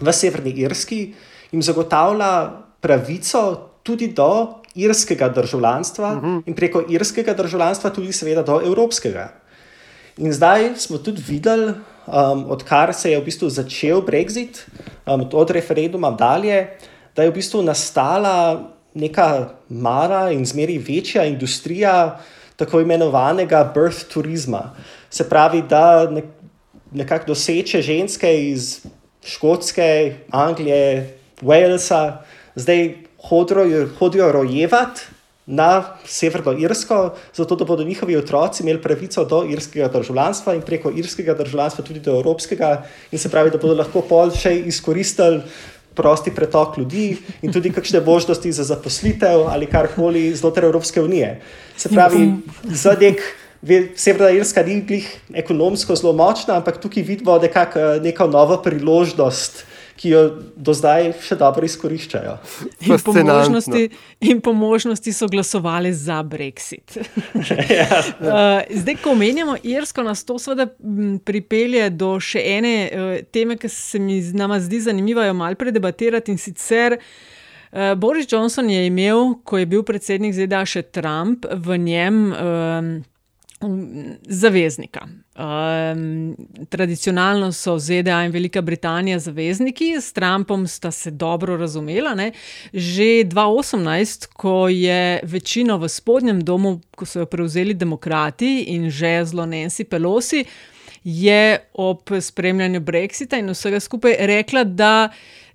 [0.00, 1.02] v Severni Irski,
[1.52, 2.32] jim zagotavlja
[2.80, 3.44] pravico
[3.84, 6.42] tudi do irskega državljanstva uh -huh.
[6.46, 9.28] in preko irskega državljanstva tudi, seveda, do evropskega.
[10.16, 11.72] In zdaj smo tudi videli,
[12.06, 14.64] um, odkar se je v bistvu začel Brexit,
[15.06, 16.68] um, od referenduma dalje
[17.16, 22.20] da je v bistvu nastala neka mala in zmeri večja industrija
[22.56, 24.74] tako imenovanega birth turizma.
[25.10, 26.12] Se pravi, da
[26.92, 28.86] nekako doseče ženske iz
[29.24, 32.12] Škotske, Anglije, Walesa,
[32.54, 32.94] zdaj
[33.28, 35.00] hodijo, hodijo rojevati.
[35.52, 40.90] Na Severno Irsko, zato da bodo njihovi otroci imeli pravico do irskega državljanstva in preko
[40.96, 42.70] irskega državljanstva tudi do evropskega,
[43.12, 45.42] in se pravi, da bodo lahko pol še izkoristili
[45.94, 51.40] prosti pretok ljudi in tudi kakšne možnosti za zaposlitev ali karkoli znotraj Evropske unije.
[51.76, 52.30] Se pravi,
[52.64, 53.20] za nek.
[53.94, 55.06] Severna Irska ni glih
[55.38, 59.60] ekonomsko zelo močna, ampak tukaj vidimo nekak, neko novo priložnost,
[60.02, 60.22] ki jo
[60.58, 62.32] do zdaj še dobro izkoriščajo.
[62.88, 63.82] In po, možnosti,
[64.26, 66.96] in po možnosti so glasovali za Brexit.
[67.78, 70.66] ja, uh, zdaj, ko omenjamo Irsko, nas to seveda
[71.22, 76.34] pripelje do še ene uh, teme, ki se mi nama zdi zanimiva, jo malo predebatirati
[76.34, 76.98] in sicer.
[77.70, 82.22] Uh, Boris Johnson je imel, ko je bil predsednik ZDA še Trump, v njem.
[82.34, 82.92] Uh,
[84.26, 85.06] zaveznika.
[85.32, 86.36] Um,
[86.68, 92.14] tradicionalno so ZDA in Velika Britanija zavezniki, s Trumpom sta se dobro razumela.
[92.14, 92.32] Ne?
[92.72, 99.24] Že 2018, ko je večino v spodnjem domu, ko so jo prevzeli demokrati in že
[99.24, 100.44] zelo Nancy Pelosi,
[101.04, 105.08] je ob spremljanju Brexita in vsega skupaj rekla, da.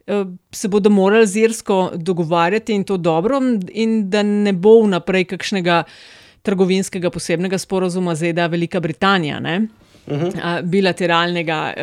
[0.07, 5.25] Eh, se bodo morali z Irsko dogovarjati in to dobro, in da ne bo vnaprej
[5.25, 6.16] kakšnega uh,
[6.47, 9.57] trgovinskega posebnega sporozuma ZDA Velika Britanija, ne?
[10.07, 10.25] Uh mhm.
[10.25, 10.61] -huh.
[10.63, 11.73] bilateralnega.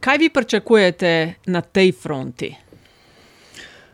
[0.00, 2.54] Kaj vi pričakujete na tej fronti?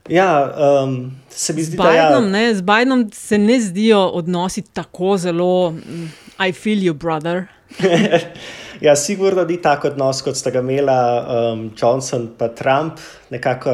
[0.08, 0.54] Ja,
[0.84, 2.54] um, se mi zdi, Bidenom, da ja.
[2.54, 6.12] z Bidenom se ne zdijo odnosi tako zelo, mm,
[6.48, 7.44] I feel you, brother.
[8.86, 12.98] ja, sigurno ni tako odnos, kot sta ga imela um, Johnson in Trump,
[13.30, 13.72] nekako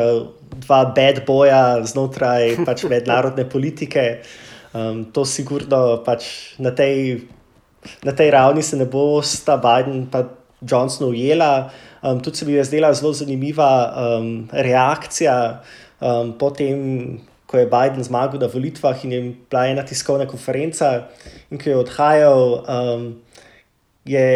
[0.66, 4.22] dva bad boja znotraj pač mednarodne politike.
[4.78, 7.24] Um, to sigurno pač na tej,
[8.04, 10.08] na tej ravni se ne bo sta Biden in
[10.62, 11.70] Johnson ujela.
[12.02, 15.62] Um, tudi se mi je zdela zelo zanimiva um, reakcija
[16.00, 19.20] um, po tem, ko je Biden zmagal na volitvah in je
[19.50, 21.08] bila ena tiskovna konferenca,
[21.50, 23.14] in ko je odhajal, um,
[24.04, 24.26] je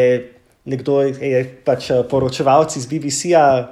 [0.65, 3.71] nekdo, je pač poročevalci iz BBC-a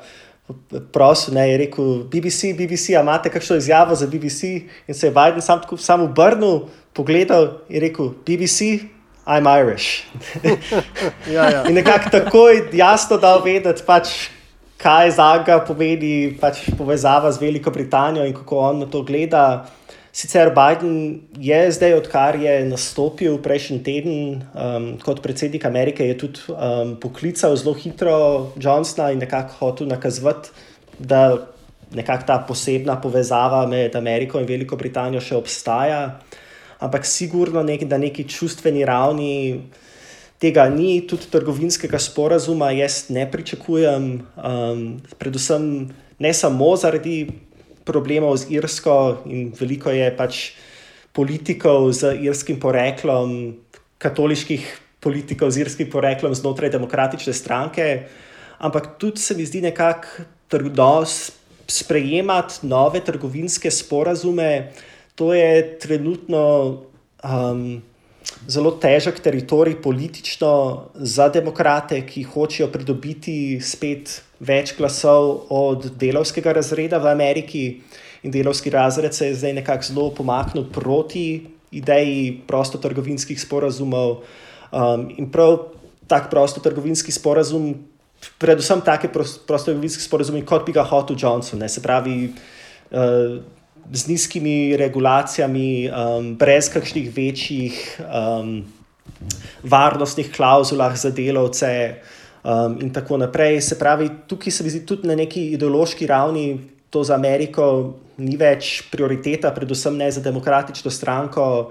[0.93, 4.43] prosil, ne, je rekel, BBC, BBC, imate kakšno izjavo za BBC?
[4.89, 8.87] In se je Biden sam, sam obrnil, pogledal in rekel, BBC,
[9.27, 10.05] I'm Irish.
[11.35, 11.65] ja, ja.
[11.69, 14.31] In nekako takoj jasno dal vedeti, pač,
[14.81, 19.67] kaj za ga pomeni pač povezava z Veliko Britanijo in kako on na to gleda.
[20.13, 26.41] Sicer Biden je zdaj, odkar je nastopil prejšnji teden um, kot predsednik Amerike, je tudi
[26.51, 30.51] um, poklical zelo hitro Johnsona in nekako hotel nakazati,
[30.99, 31.47] da
[31.95, 36.19] nekako ta posebna povezava med Ameriko in Veliko Britanijo še obstaja.
[36.83, 39.63] Ampak sigurno nek, na neki čustveni ravni
[40.43, 44.11] tega ni, tudi trgovinskega sporazuma jaz ne pričakujem,
[44.43, 44.85] um,
[45.23, 45.65] predvsem
[46.19, 47.29] ne samo zaradi
[47.91, 50.43] problemov z Irsko in veliko je pač
[51.11, 53.59] politikov z irskim poreklom,
[53.99, 54.63] katoliških
[55.03, 58.07] politikov z irskim poreklom znotraj demokratične stranke,
[58.63, 61.03] ampak tudi se mi zdi nekako trdo
[61.71, 64.73] sprejemati nove trgovinske sporazume.
[65.15, 66.43] To je trenutno
[67.25, 67.83] um,
[68.49, 70.53] zelo težek teritorij politično
[70.95, 77.65] za demokrate, ki hočejo pridobiti spet več glasov od delovskega razreda v Ameriki.
[78.23, 84.23] In delovski razred se je zdaj nekako zelo pomaknil proti ideji prostotrgovinskih sporazumov.
[84.73, 85.73] Um, in prav
[86.11, 87.75] tak prostotrgovinski sporazum,
[88.39, 92.33] predvsem take prostotrgovinske sporazume, kot bi ga hotel Johnson, ne, se pravi.
[92.91, 93.41] Uh,
[93.93, 98.65] z nizkimi regulacijami, um, brez kakšnih večjih um,
[99.63, 102.01] varnostnih klauzulah za delavce,
[102.45, 103.61] um, in tako naprej.
[103.61, 106.59] Se pravi, tukaj se mi zdi tudi na neki ideološki ravni
[106.91, 111.71] to za Ameriko ni več prioriteta, predvsem ne za demokratično stranko.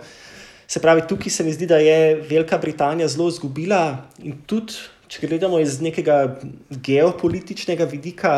[0.70, 4.80] Se pravi, tukaj se mi zdi, da je Velika Britanija zelo izgubila in tudi.
[5.10, 6.38] Če gledamo iz nekega
[6.86, 8.34] geopolitičnega vidika,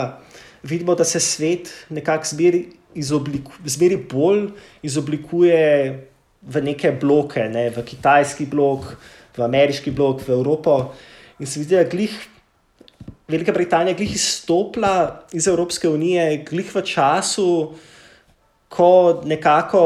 [0.64, 2.62] vidimo, da se svet nekako zbiri
[2.96, 4.50] zmeri bolj
[4.84, 5.62] izoblikuje
[6.42, 8.96] v neke bloke, ne, v kitajski blok,
[9.38, 10.78] v ameriški blok, v Evropo.
[11.40, 12.16] In se vidi, da glih
[13.32, 17.74] Velika Britanija glih izstopila iz Evropske unije, glih v času,
[18.68, 19.84] ko nekako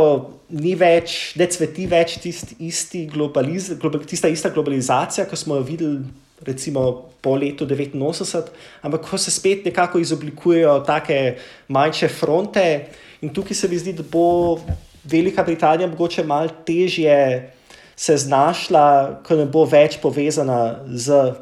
[0.50, 5.66] ni več, ne cveti več tist isti globaliz, global, tista ista globalizacija, ki smo jo
[5.68, 12.86] videli recimo po letu 89, ampak ko se spet nekako izoblikujejo take manjše fronte,
[13.22, 14.60] in tukaj se mi zdi, da bo
[15.06, 17.52] Velika Britanija mogoče malo težje
[17.96, 21.34] se znašla, ko ne bo več povezana z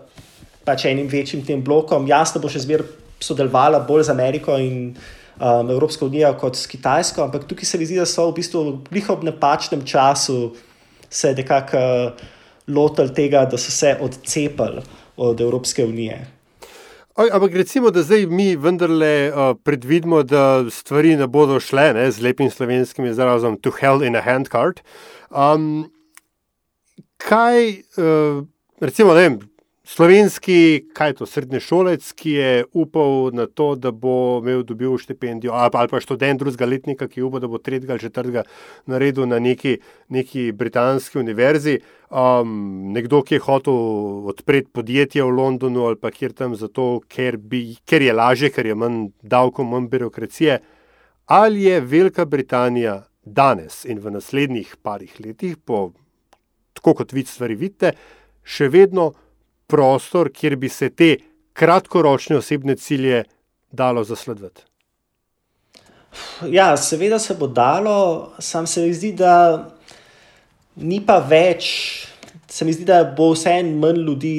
[0.66, 2.08] pač enim večjim tem blokom.
[2.08, 2.88] Jasno bo še zmeraj
[3.24, 7.88] sodelovala bolj z Ameriko in um, Evropsko unijo kot s Kitajsko, ampak tukaj se mi
[7.88, 10.54] zdi, da so v bistvu v njihov napačnem času
[11.10, 11.84] se nekako.
[12.14, 12.32] Uh,
[12.68, 14.82] lotili tega, da so se odcepili
[15.18, 16.28] od Evropske unije.
[17.16, 22.22] Ampak recimo, da zdaj mi vendarle uh, predvidimo, da stvari ne bodo šle ne, z
[22.22, 24.82] lepim slovenskim izrazom to hell in a handcart.
[25.30, 25.92] Um,
[27.18, 27.70] kaj,
[28.02, 28.42] uh,
[28.82, 29.38] recimo, ne vem,
[29.84, 34.96] slovenski, kaj je to, srednji šolec, ki je upal na to, da bo imel dobil
[34.98, 38.44] štipendijo, ali pa, ali pa študent drugega letnika, ki upa, da bo tretjega ali četrtega
[38.88, 39.78] naredil na neki,
[40.10, 41.80] neki britanski univerzi,
[42.10, 43.74] um, nekdo, ki je hotel
[44.32, 48.66] odpreti podjetje v Londonu ali pa kjer tam zato, ker, bi, ker je lažje, ker
[48.72, 50.62] je manj davkov, manj birokracije.
[51.26, 55.92] Ali je Velika Britanija danes in v naslednjih parih letih, po,
[56.74, 57.94] tako kot vi stvari vidite,
[58.44, 59.14] še vedno
[59.68, 61.16] prostor, kjer bi se te
[61.54, 63.24] kratkoročne osebne cilje
[63.72, 64.66] dalo zaslediti?
[66.50, 69.70] Ja, seveda se bo dalo, sam se mi zdi, da
[70.76, 71.70] ni pa več.
[72.50, 74.36] Se mi zdi, da bo vse en manj ljudi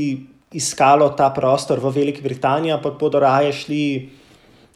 [0.54, 3.84] iskalo ta prostor v Veliki Britaniji, ampak bodo raje šli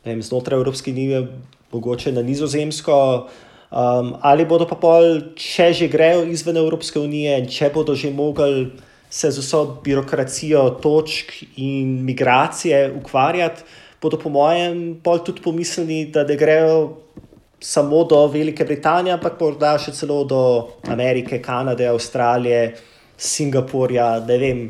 [0.05, 1.27] vem, znotraj Evropske unije,
[1.73, 3.29] mogoče na Nizozemsko.
[3.69, 8.71] Um, ali bodo pa pol, če že grejo izven Evropske unije, če bodo že mogli
[9.11, 13.63] se z vso birokracijo točk in migracije ukvarjati,
[14.03, 16.97] bodo po mojem bolj tudi pomislili, da ne grejo
[17.61, 20.41] samo do Velike Britanije, ampak morda še celo do
[20.87, 22.77] Amerike, Kanade, Avstralije,
[23.19, 24.61] Singapurja, ne vem,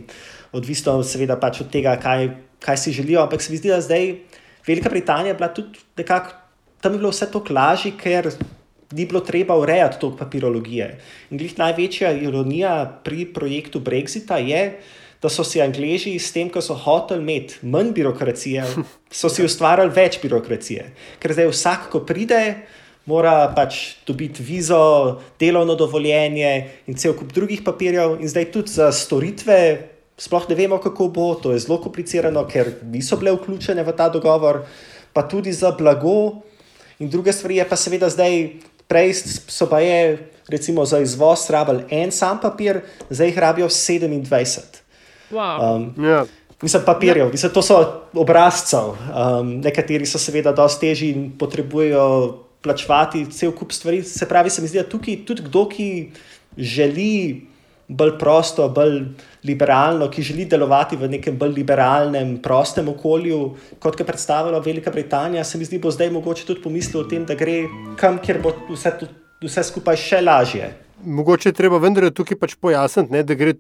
[0.57, 2.31] odvisno seveda pač od tega, kaj,
[2.65, 3.21] kaj si želijo.
[3.27, 4.15] Ampak se mi zdi, da zdaj
[4.67, 6.33] Velika Britanija je bila tudi nekako,
[6.81, 8.31] tam je bilo vse to lažje, ker
[8.93, 10.99] ni bilo treba urejati toliko papirologije.
[11.31, 14.81] In glih največja ironija pri projektu Brexita je,
[15.23, 18.65] da so si Angliji s tem, ko so hoteli imeti manj birokracije,
[19.11, 20.93] so si ustvarjali več birokracije.
[21.19, 22.43] Ker zdaj vsak, ko pride,
[23.09, 26.53] mora pač dobiti vizo, delovno dovoljenje
[26.87, 29.59] in cel kup drugih papirjev, in zdaj tudi za storitve.
[30.19, 34.09] Sploh ne vemo, kako bo, to je zelo komplicirano, ker niso bile vključene v ta
[34.11, 34.65] dogovor,
[35.15, 36.43] pa tudi za blago.
[36.99, 38.49] In druga stvar je pa seveda zdaj
[38.89, 39.15] Prej
[39.47, 42.81] so pa je, recimo, za izvoz rabili en sam papir,
[43.11, 44.83] zdaj jih rabijo 27.
[45.31, 45.77] Wow.
[45.77, 46.25] Um, yeah.
[46.25, 46.25] Ja.
[46.63, 47.77] Mislim, papirjev, mislim, to so
[48.15, 48.97] obrazcev.
[49.15, 52.07] Um, nekateri so seveda dosti težji in potrebujejo
[52.63, 54.03] plačevati cel kup stvari.
[54.03, 55.89] Se pravi, se mi zdi, da tukaj tudi kdo, ki
[56.57, 57.47] želi
[57.89, 59.05] bolj prosto, bolj
[59.49, 63.39] liberalno, ki želi delovati v nekem bolj liberalnem, prostem okolju,
[63.83, 67.25] kot je predstavila Velika Britanija, se mi zdi, bo zdaj mogoče tudi pomisliti o tem,
[67.27, 67.63] da gre
[68.01, 68.95] kam, kjer bo vse,
[69.45, 70.71] vse skupaj še lažje.
[71.05, 73.55] Mogoče je treba vendar tukaj pač pojasniti, ne, da gre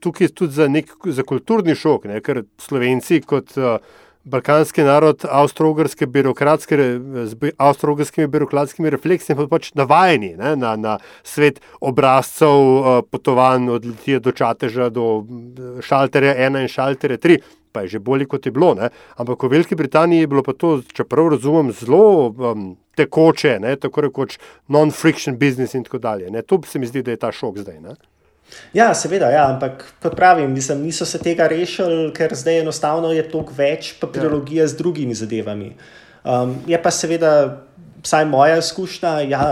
[0.00, 3.80] tukaj tudi za, nek, za kulturni šok, ne, ker Slovenci kot uh,
[4.26, 6.76] balkanski narod avstro-ogrske birokratske,
[7.30, 13.86] z avstro-ogrskimi birokratskimi refleksijami pa pač navajeni ne, na, na svet obrazcev, uh, potovanj od
[13.86, 15.22] Litije do Čateža, do
[15.86, 17.38] šalterja 1 in šalterja 3
[17.76, 18.72] pa je že bolje, kot je bilo.
[18.72, 18.88] Ne?
[19.20, 23.76] Ampak v Veliki Britaniji je bilo pa to, čeprav razumem, zelo um, tekoče, ne?
[23.76, 24.38] tako rekoč
[24.72, 26.32] non-friction business in tako dalje.
[26.32, 26.40] Ne?
[26.42, 27.80] To se mi zdi, da je ta šok zdaj.
[27.84, 27.98] Ne?
[28.76, 33.24] Ja, seveda, ja, ampak kot pravim, mislim, niso se tega rešili, ker zdaj enostavno je
[33.30, 34.68] toliko več papirologije ja.
[34.68, 35.72] z drugimi zadevami.
[36.26, 37.32] Um, je pa seveda,
[38.04, 39.46] vsaj moja izkušnja, ja,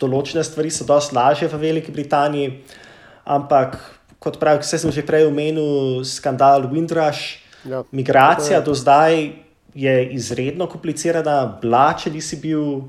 [0.00, 2.60] določene stvari so precej lažje v Veliki Britaniji,
[3.24, 3.78] ampak
[4.22, 7.42] kot pravi, vse sem že prej omenil, skandal Windrush.
[7.66, 7.82] Ja.
[7.90, 9.32] Migracija do zdaj
[9.76, 12.86] je izredno komplicirana, bila, če nisi bil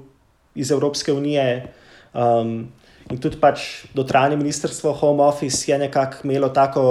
[0.56, 1.68] iz Evropske unije.
[2.14, 2.70] Um,
[3.12, 6.84] in tudi pač notranje ministrstvo, Home Office, je nekako imelo tako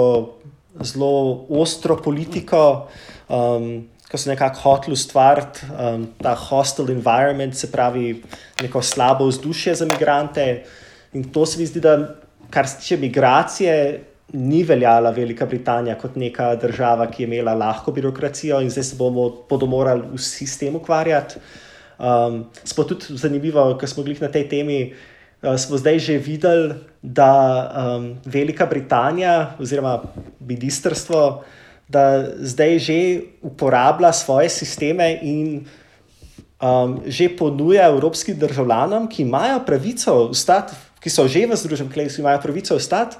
[0.81, 2.87] zelo ostro politiko,
[3.29, 8.21] um, ko so nekako hoteli ustvariti um, ta hostel environment, se pravi,
[8.61, 10.63] neko slabo vzdušje za migrante.
[11.13, 11.97] In to se mi zdi, da
[12.49, 14.03] kar se tiče migracije,
[14.33, 18.95] ni veljala Velika Britanija kot neka država, ki je imela lahko birokracijo in zdaj se
[18.99, 21.39] bomo morali vsi s tem ukvarjati.
[21.97, 24.93] Um, Smo tudi zanimivo, ker smo bili na tej temi.
[25.41, 27.31] Uh, smo zdaj že videli, da
[27.95, 30.01] um, Velika Britanija oziroma
[30.39, 31.43] ministrstvo,
[31.87, 35.65] da zdaj že uporablja svoje sisteme in
[36.61, 42.21] um, že ponuja evropskim državljanom, ki imajo pravico ostati, ki so že v Združenem kraljestvu,
[42.21, 43.17] imajo pravico ostati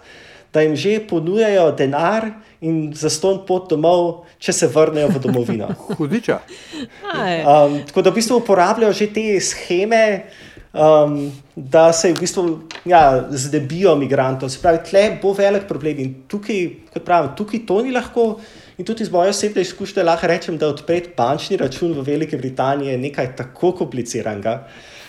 [0.53, 5.67] da jim že ponujajo denar in za ston pot domov, če se vrnejo v domovino.
[5.97, 6.39] Hudiča.
[6.73, 10.25] Um, tako da v bistvu uporabljajo že te scheme,
[10.77, 12.43] um, da se v bistvu
[12.85, 14.49] ja, zdebijo imigrantov.
[14.49, 16.63] Se pravi, tle bo velik problem in tukaj,
[16.93, 18.27] kot pravim, tukaj to ni lahko.
[18.77, 22.93] In tudi iz moje osebne izkušnje lahko rečem, da odpreti bančni račun v Veliki Britaniji
[22.93, 24.59] je nekaj tako kompliciranega,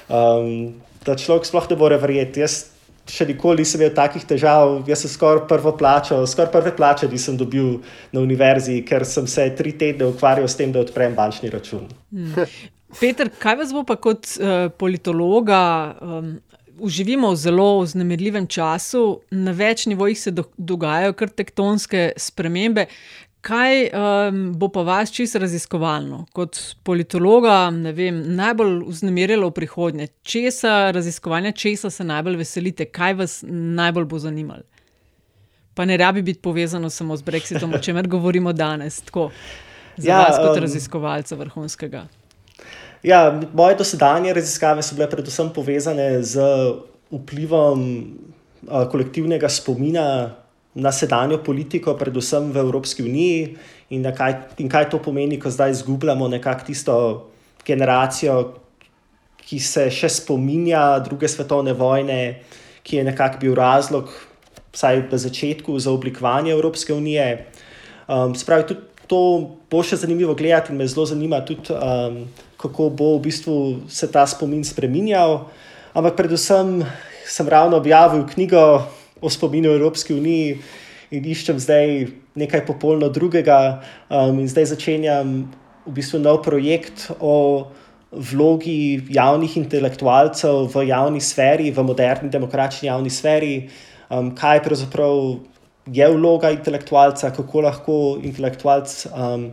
[0.08, 0.72] um,
[1.04, 2.40] da človek sploh ne more verjeti.
[2.40, 2.62] Jaz
[3.08, 4.78] še nikoli nisem imel takih težav.
[4.88, 7.78] Jaz sem skoraj prvo plačo, skoraj prve plače nisem dobil
[8.12, 11.88] na univerzi, ker sem se tri tedne ukvarjal s tem, da odprem bančni račun.
[12.12, 12.48] Hmm.
[12.96, 15.62] Peter, kaj vas bo pa kot uh, politologa?
[16.00, 16.38] Um,
[16.78, 19.00] Uživimo v zelo vznemirljivem času,
[19.34, 22.84] na več nivojih se do, dogajajo kar tektonske spremembe.
[23.42, 27.56] Kaj um, bo pa vas čisto raziskovalno, kot politologa,
[27.94, 30.06] vem, najbolj vznemirjalo v prihodnje?
[30.22, 34.62] Česa raziskovanja, česa se najbolj veselite, kaj vas najbolj bo zanimalo?
[35.74, 39.32] Pa ne rabi biti povezano samo z Brexitom, o čemer govorimo danes, tako
[39.96, 42.06] za ja, vas kot um, raziskovalca vrhunskega.
[43.02, 46.42] Ja, moje dosedanje raziskave so bile predvsem povezane z
[47.10, 47.82] vplivom
[48.66, 50.34] uh, kolektivnega spomina
[50.74, 53.56] na sedanjo politiko, predvsem v Evropski uniji,
[53.90, 56.96] in kaj, in kaj to pomeni, ko zdaj izgubljamo nekako tisto
[57.66, 58.54] generacijo,
[59.48, 62.42] ki se še spominja druge svetovne vojne,
[62.82, 64.10] ki je nekako bil razlog,
[64.74, 67.46] vsaj v začetku, za oblikovanje Evropske unije.
[68.08, 69.22] Um, Spravi, tudi to
[69.70, 72.26] bo še zanimivo gledati, in me zelo zanima tudi, um,
[72.58, 73.56] kako bo v bistvu
[73.88, 75.46] se ta spomin spremenjal.
[75.94, 76.82] Ampak predvsem
[77.26, 78.82] sem ravno objavil knjigo
[79.20, 80.58] o spominu Evropske unije
[81.10, 83.80] in iščem zdaj nekaj popolnoma drugega.
[84.10, 85.46] Um, in zdaj začenjam
[85.86, 87.70] v bistvu nov projekt o
[88.10, 93.54] vlogi javnih intelektualcev v javni sferi, v moderni demokratični javni sferi,
[94.10, 95.38] um, kaj pravzaprav.
[95.88, 99.46] Je vloga intelektualca, kako lahko intelektualc um,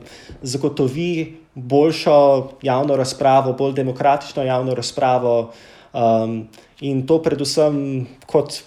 [0.43, 5.53] zagotovi boljšo javno razpravo, bolj demokratično javno razpravo,
[5.93, 6.47] um,
[6.81, 8.61] in to predvsem kot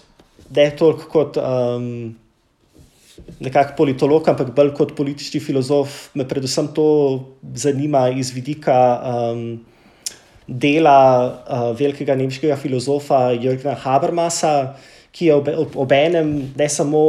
[0.49, 2.15] ne toliko kot um,
[3.39, 6.87] nekakšen politolog, ampak bolj kot politični filozof, me predvsem to
[7.53, 9.59] zanima iz vidika um,
[10.47, 14.73] dela uh, velikega nemškega filozofa Jürgena Habermasa,
[15.11, 15.91] ki je ob, ob, ob
[16.57, 17.03] ne samo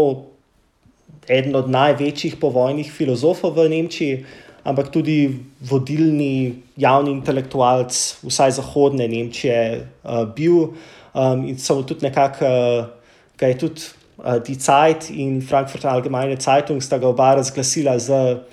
[1.30, 4.24] eden od največjih povojnih filozofov v Nemčiji.
[4.64, 10.76] Ampak tudi vodilni javni intelektualc, vsaj zahodne Nemčije, uh, bil
[11.14, 13.00] um, in so tudi nekako uh,
[13.40, 13.80] ki je tudi
[14.20, 18.44] uh, Die Zeit in Frankfurt Allgemeine Zeitung sta ga oba razglasila za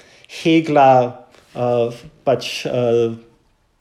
[0.41, 1.91] Hegla, uh,
[2.23, 3.11] pač uh,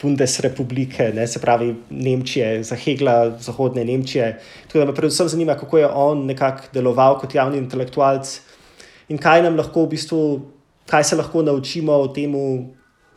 [0.03, 4.35] Bundesrepublike, ne, se pravi Nemčije, za Hegla zahodne Nemčije.
[4.67, 8.41] Tako da me predvsem zanima, kako je on nekako deloval kot javni intelektualc
[9.09, 10.21] in kaj nam lahko v bistvu,
[10.87, 12.35] kaj se lahko naučimo o tem,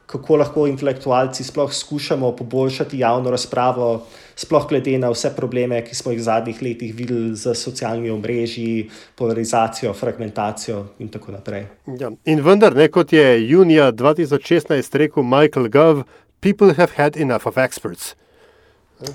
[0.09, 6.11] kako lahko intelektualci sploh skušamo poboljšati javno razpravo, sploh glede na vse probleme, ki smo
[6.11, 11.67] jih v zadnjih letih videli z socialnimi omrežji, polarizacijo, fragmentacijo in tako naprej.
[11.99, 12.09] Ja.
[12.25, 16.03] In vendar, ne, kot je junija 2016 rekel Michael Gove,
[16.41, 18.15] people have had enough of experts.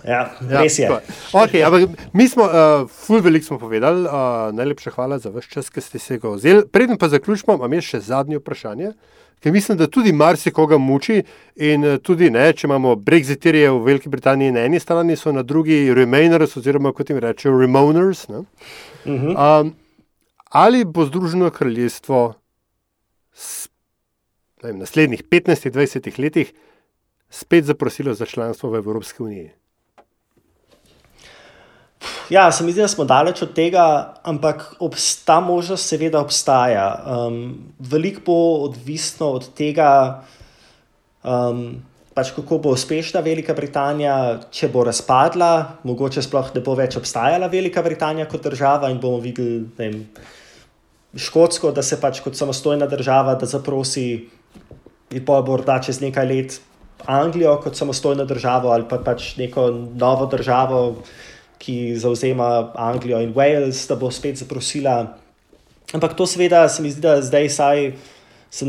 [0.05, 0.87] Ja, res je.
[0.89, 1.01] Ja,
[1.33, 5.69] okay, ampak mi smo, uh, ful veliko smo povedali, uh, najlepša hvala za vaš čas,
[5.71, 6.65] ki ste se ga vzeli.
[6.73, 8.95] Preden pa zaključimo, imam še zadnje vprašanje,
[9.45, 11.21] ker mislim, da tudi marsikoga muči
[11.61, 15.45] in uh, tudi ne, če imamo Brexitirje v Veliki Britaniji na eni strani, so na
[15.45, 18.25] drugi Remainers oziroma kot jim rečejo Remoaners.
[18.29, 18.41] Uh
[19.05, 19.35] -huh.
[19.37, 19.75] um,
[20.49, 22.35] ali bo Združeno kraljestvo
[24.63, 26.53] v naslednjih 15-20 letih
[27.31, 29.51] spet zaprosilo za članstvo v Evropski uniji?
[32.31, 34.75] Ja, se mi zdi, da smo daleč od tega, ampak
[35.25, 36.87] ta možnost seveda obstaja.
[37.07, 38.39] Um, veliko bo
[38.69, 40.23] odvisno od tega,
[41.23, 41.83] um,
[42.15, 47.51] pač kako bo uspešna Velika Britanija, če bo razpadla, mogoče sploh ne bo več obstajala
[47.53, 50.05] Velika Britanija kot država in bomo videli vem,
[51.15, 54.07] Škotsko, da se pač kot samostojna država zaprosi,
[55.15, 56.57] in bo morda čez nekaj let
[57.07, 60.81] Anglijo kot samostojno državo ali pa pač neko novo državo
[61.65, 65.17] ki zauzema Anglijo in Wales, da bo spet zaprosila.
[65.95, 67.87] Ampak to, seveda, se mi zdi, da zdaj, saj
[68.55, 68.67] za,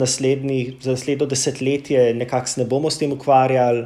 [0.81, 3.85] za naslednjo desetletje, nekako ne bomo s tem ukvarjali.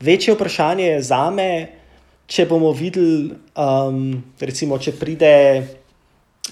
[0.00, 1.68] Večje vprašanje je za me,
[2.26, 5.34] če bomo videli, um, recimo, če pride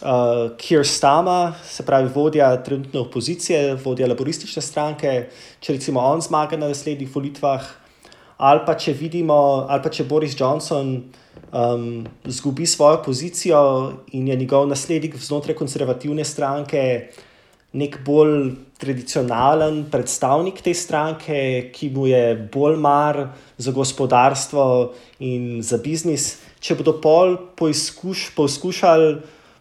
[0.02, 5.14] uh, Kir Stama, se pravi vodja trenutne opozicije, vodja laboristične stranke,
[5.60, 7.64] če recimo on zmaga na naslednjih volitvah,
[8.38, 10.94] ali pa če vidimo, ali pa če Boris Johnson
[11.52, 13.62] um, zgubi svojo pozicijo
[14.14, 16.84] in je njegov naslednik znotraj konzervativne stranke
[17.76, 23.20] nek bolj tradicionalen predstavnik te stranke, ki mu je bolj mar
[23.58, 26.38] za gospodarstvo in za biznis.
[26.60, 29.18] Če bodo pol poizkuš, poskušali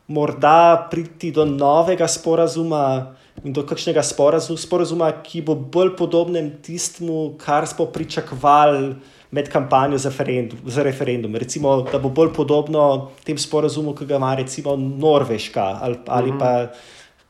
[0.07, 7.67] morda priti do novega sporazuma do kakšnega sporazuma, sporazuma ki bo bolj podoben tistemu, kar
[7.67, 8.95] smo pričakovali
[9.31, 10.11] med kampanjo za,
[10.65, 11.35] za referendum.
[11.35, 16.39] Recimo, da bo bolj podobno tem sporazumu, ki ga ima recimo Norveška, ali, ali mhm.
[16.39, 16.67] pa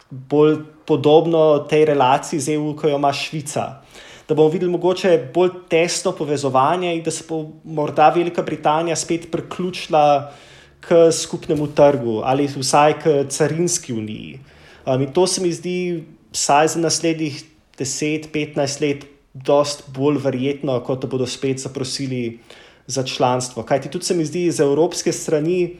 [0.10, 3.82] bolj podobno tej relaciji z EU, ki jo ima Švica.
[4.28, 9.32] Da bomo videli mogoče bolj tesno povezovanje in da se bo morda Velika Britanija spet
[9.32, 10.32] priključila
[10.80, 14.40] k skupnemu trgu ali vsaj k carinski uniji.
[14.88, 17.44] Um, in to se mi zdi, vsaj za naslednjih
[17.80, 22.40] 10-15 let, dost bolj verjetno, kot da bodo spet zaprosili
[22.88, 23.64] za članstvo.
[23.64, 25.76] Kaj ti tudi se mi zdi iz evropske strani,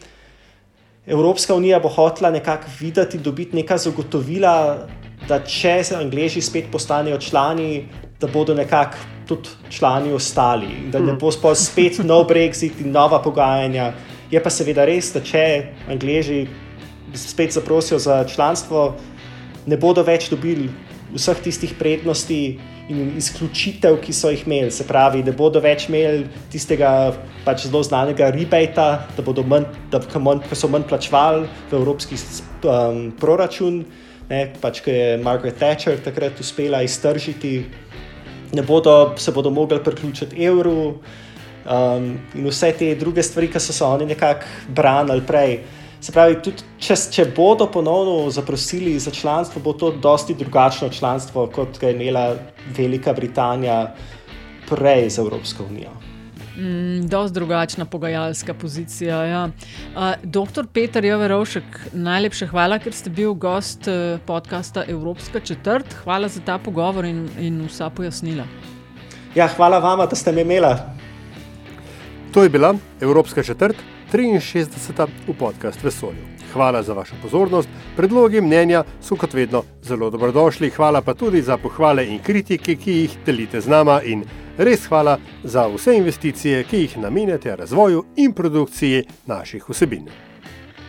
[1.08, 4.88] Evropska unija bo hotela nekako videti, dobiti neka zagotovila,
[5.28, 7.86] da če se Angliji spet postanejo člani,
[8.20, 8.98] da bodo nekako
[9.28, 13.94] tudi člani ostali in da ne bo spet nov Brexit in nova pogajanja.
[14.32, 15.46] Je pa seveda res, da če
[15.90, 16.48] Angliji
[17.18, 18.96] spet zaprosijo za članstvo,
[19.66, 20.70] ne bodo več dobili
[21.14, 22.60] vseh tistih prednosti
[22.90, 24.72] in izključitev, ki so jih imeli.
[24.72, 27.14] Se pravi, da bodo več imeli tistega
[27.46, 32.20] pač zelo znanega rebata, da, manj, da manj, so manj plačevali v evropski
[32.64, 33.84] um, proračun,
[34.30, 37.60] ne, pač, ki je Margaret Thatcher takrat uspela iztržiti.
[38.56, 40.78] Ne bodo se bodo mogli priključiti evru
[41.68, 42.06] um,
[42.36, 45.60] in vse te druge stvari, ki so se oni nekako branili prej.
[46.02, 51.48] Se pravi, tudi če, če bodo ponovno zaprosili za članstvo, bo to dosti drugačno članstvo,
[51.54, 52.36] kot ga je imela
[52.78, 53.96] Velika Britanija
[54.70, 55.96] prej z Evropsko unijo.
[56.58, 59.24] Mm, dosti drugačna pogajalska pozicija.
[59.26, 59.44] Ja.
[59.96, 65.94] Uh, doktor Peter Joverovšek, najlepša hvala, ker ste bil gost uh, podcasta Evropska četrt.
[66.04, 68.46] Hvala za ta pogovor in, in vsa pojasnila.
[69.36, 70.74] Ja, hvala vama, da ste me imeli.
[72.34, 73.97] To je bila Evropska četrt.
[74.12, 75.08] 63.
[75.28, 76.24] v podcast Vesolju.
[76.54, 81.58] Hvala za vašo pozornost, predlogi mnenja so kot vedno zelo dobrodošli, hvala pa tudi za
[81.58, 84.24] pohvale in kritike, ki jih delite z nama in
[84.58, 90.08] res hvala za vse investicije, ki jih namenjate razvoju in produkciji naših vsebin.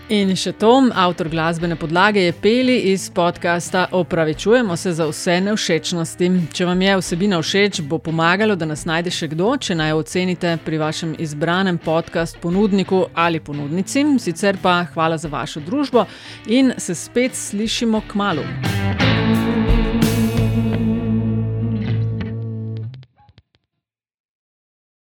[0.08, 6.30] In še to, avtor glasbene podlage je Peli iz podcasta Opravičujemo se za vse nevšečnosti.
[6.52, 10.54] Če vam je vsebina všeč, bo pomagalo, da nas najde še kdo, če naj ocenite
[10.64, 14.06] pri vašem izbranem podcast ponudniku ali ponudnici.
[14.16, 16.06] Sicer pa hvala za vašo družbo
[16.46, 18.48] in se spet slišimo k malu.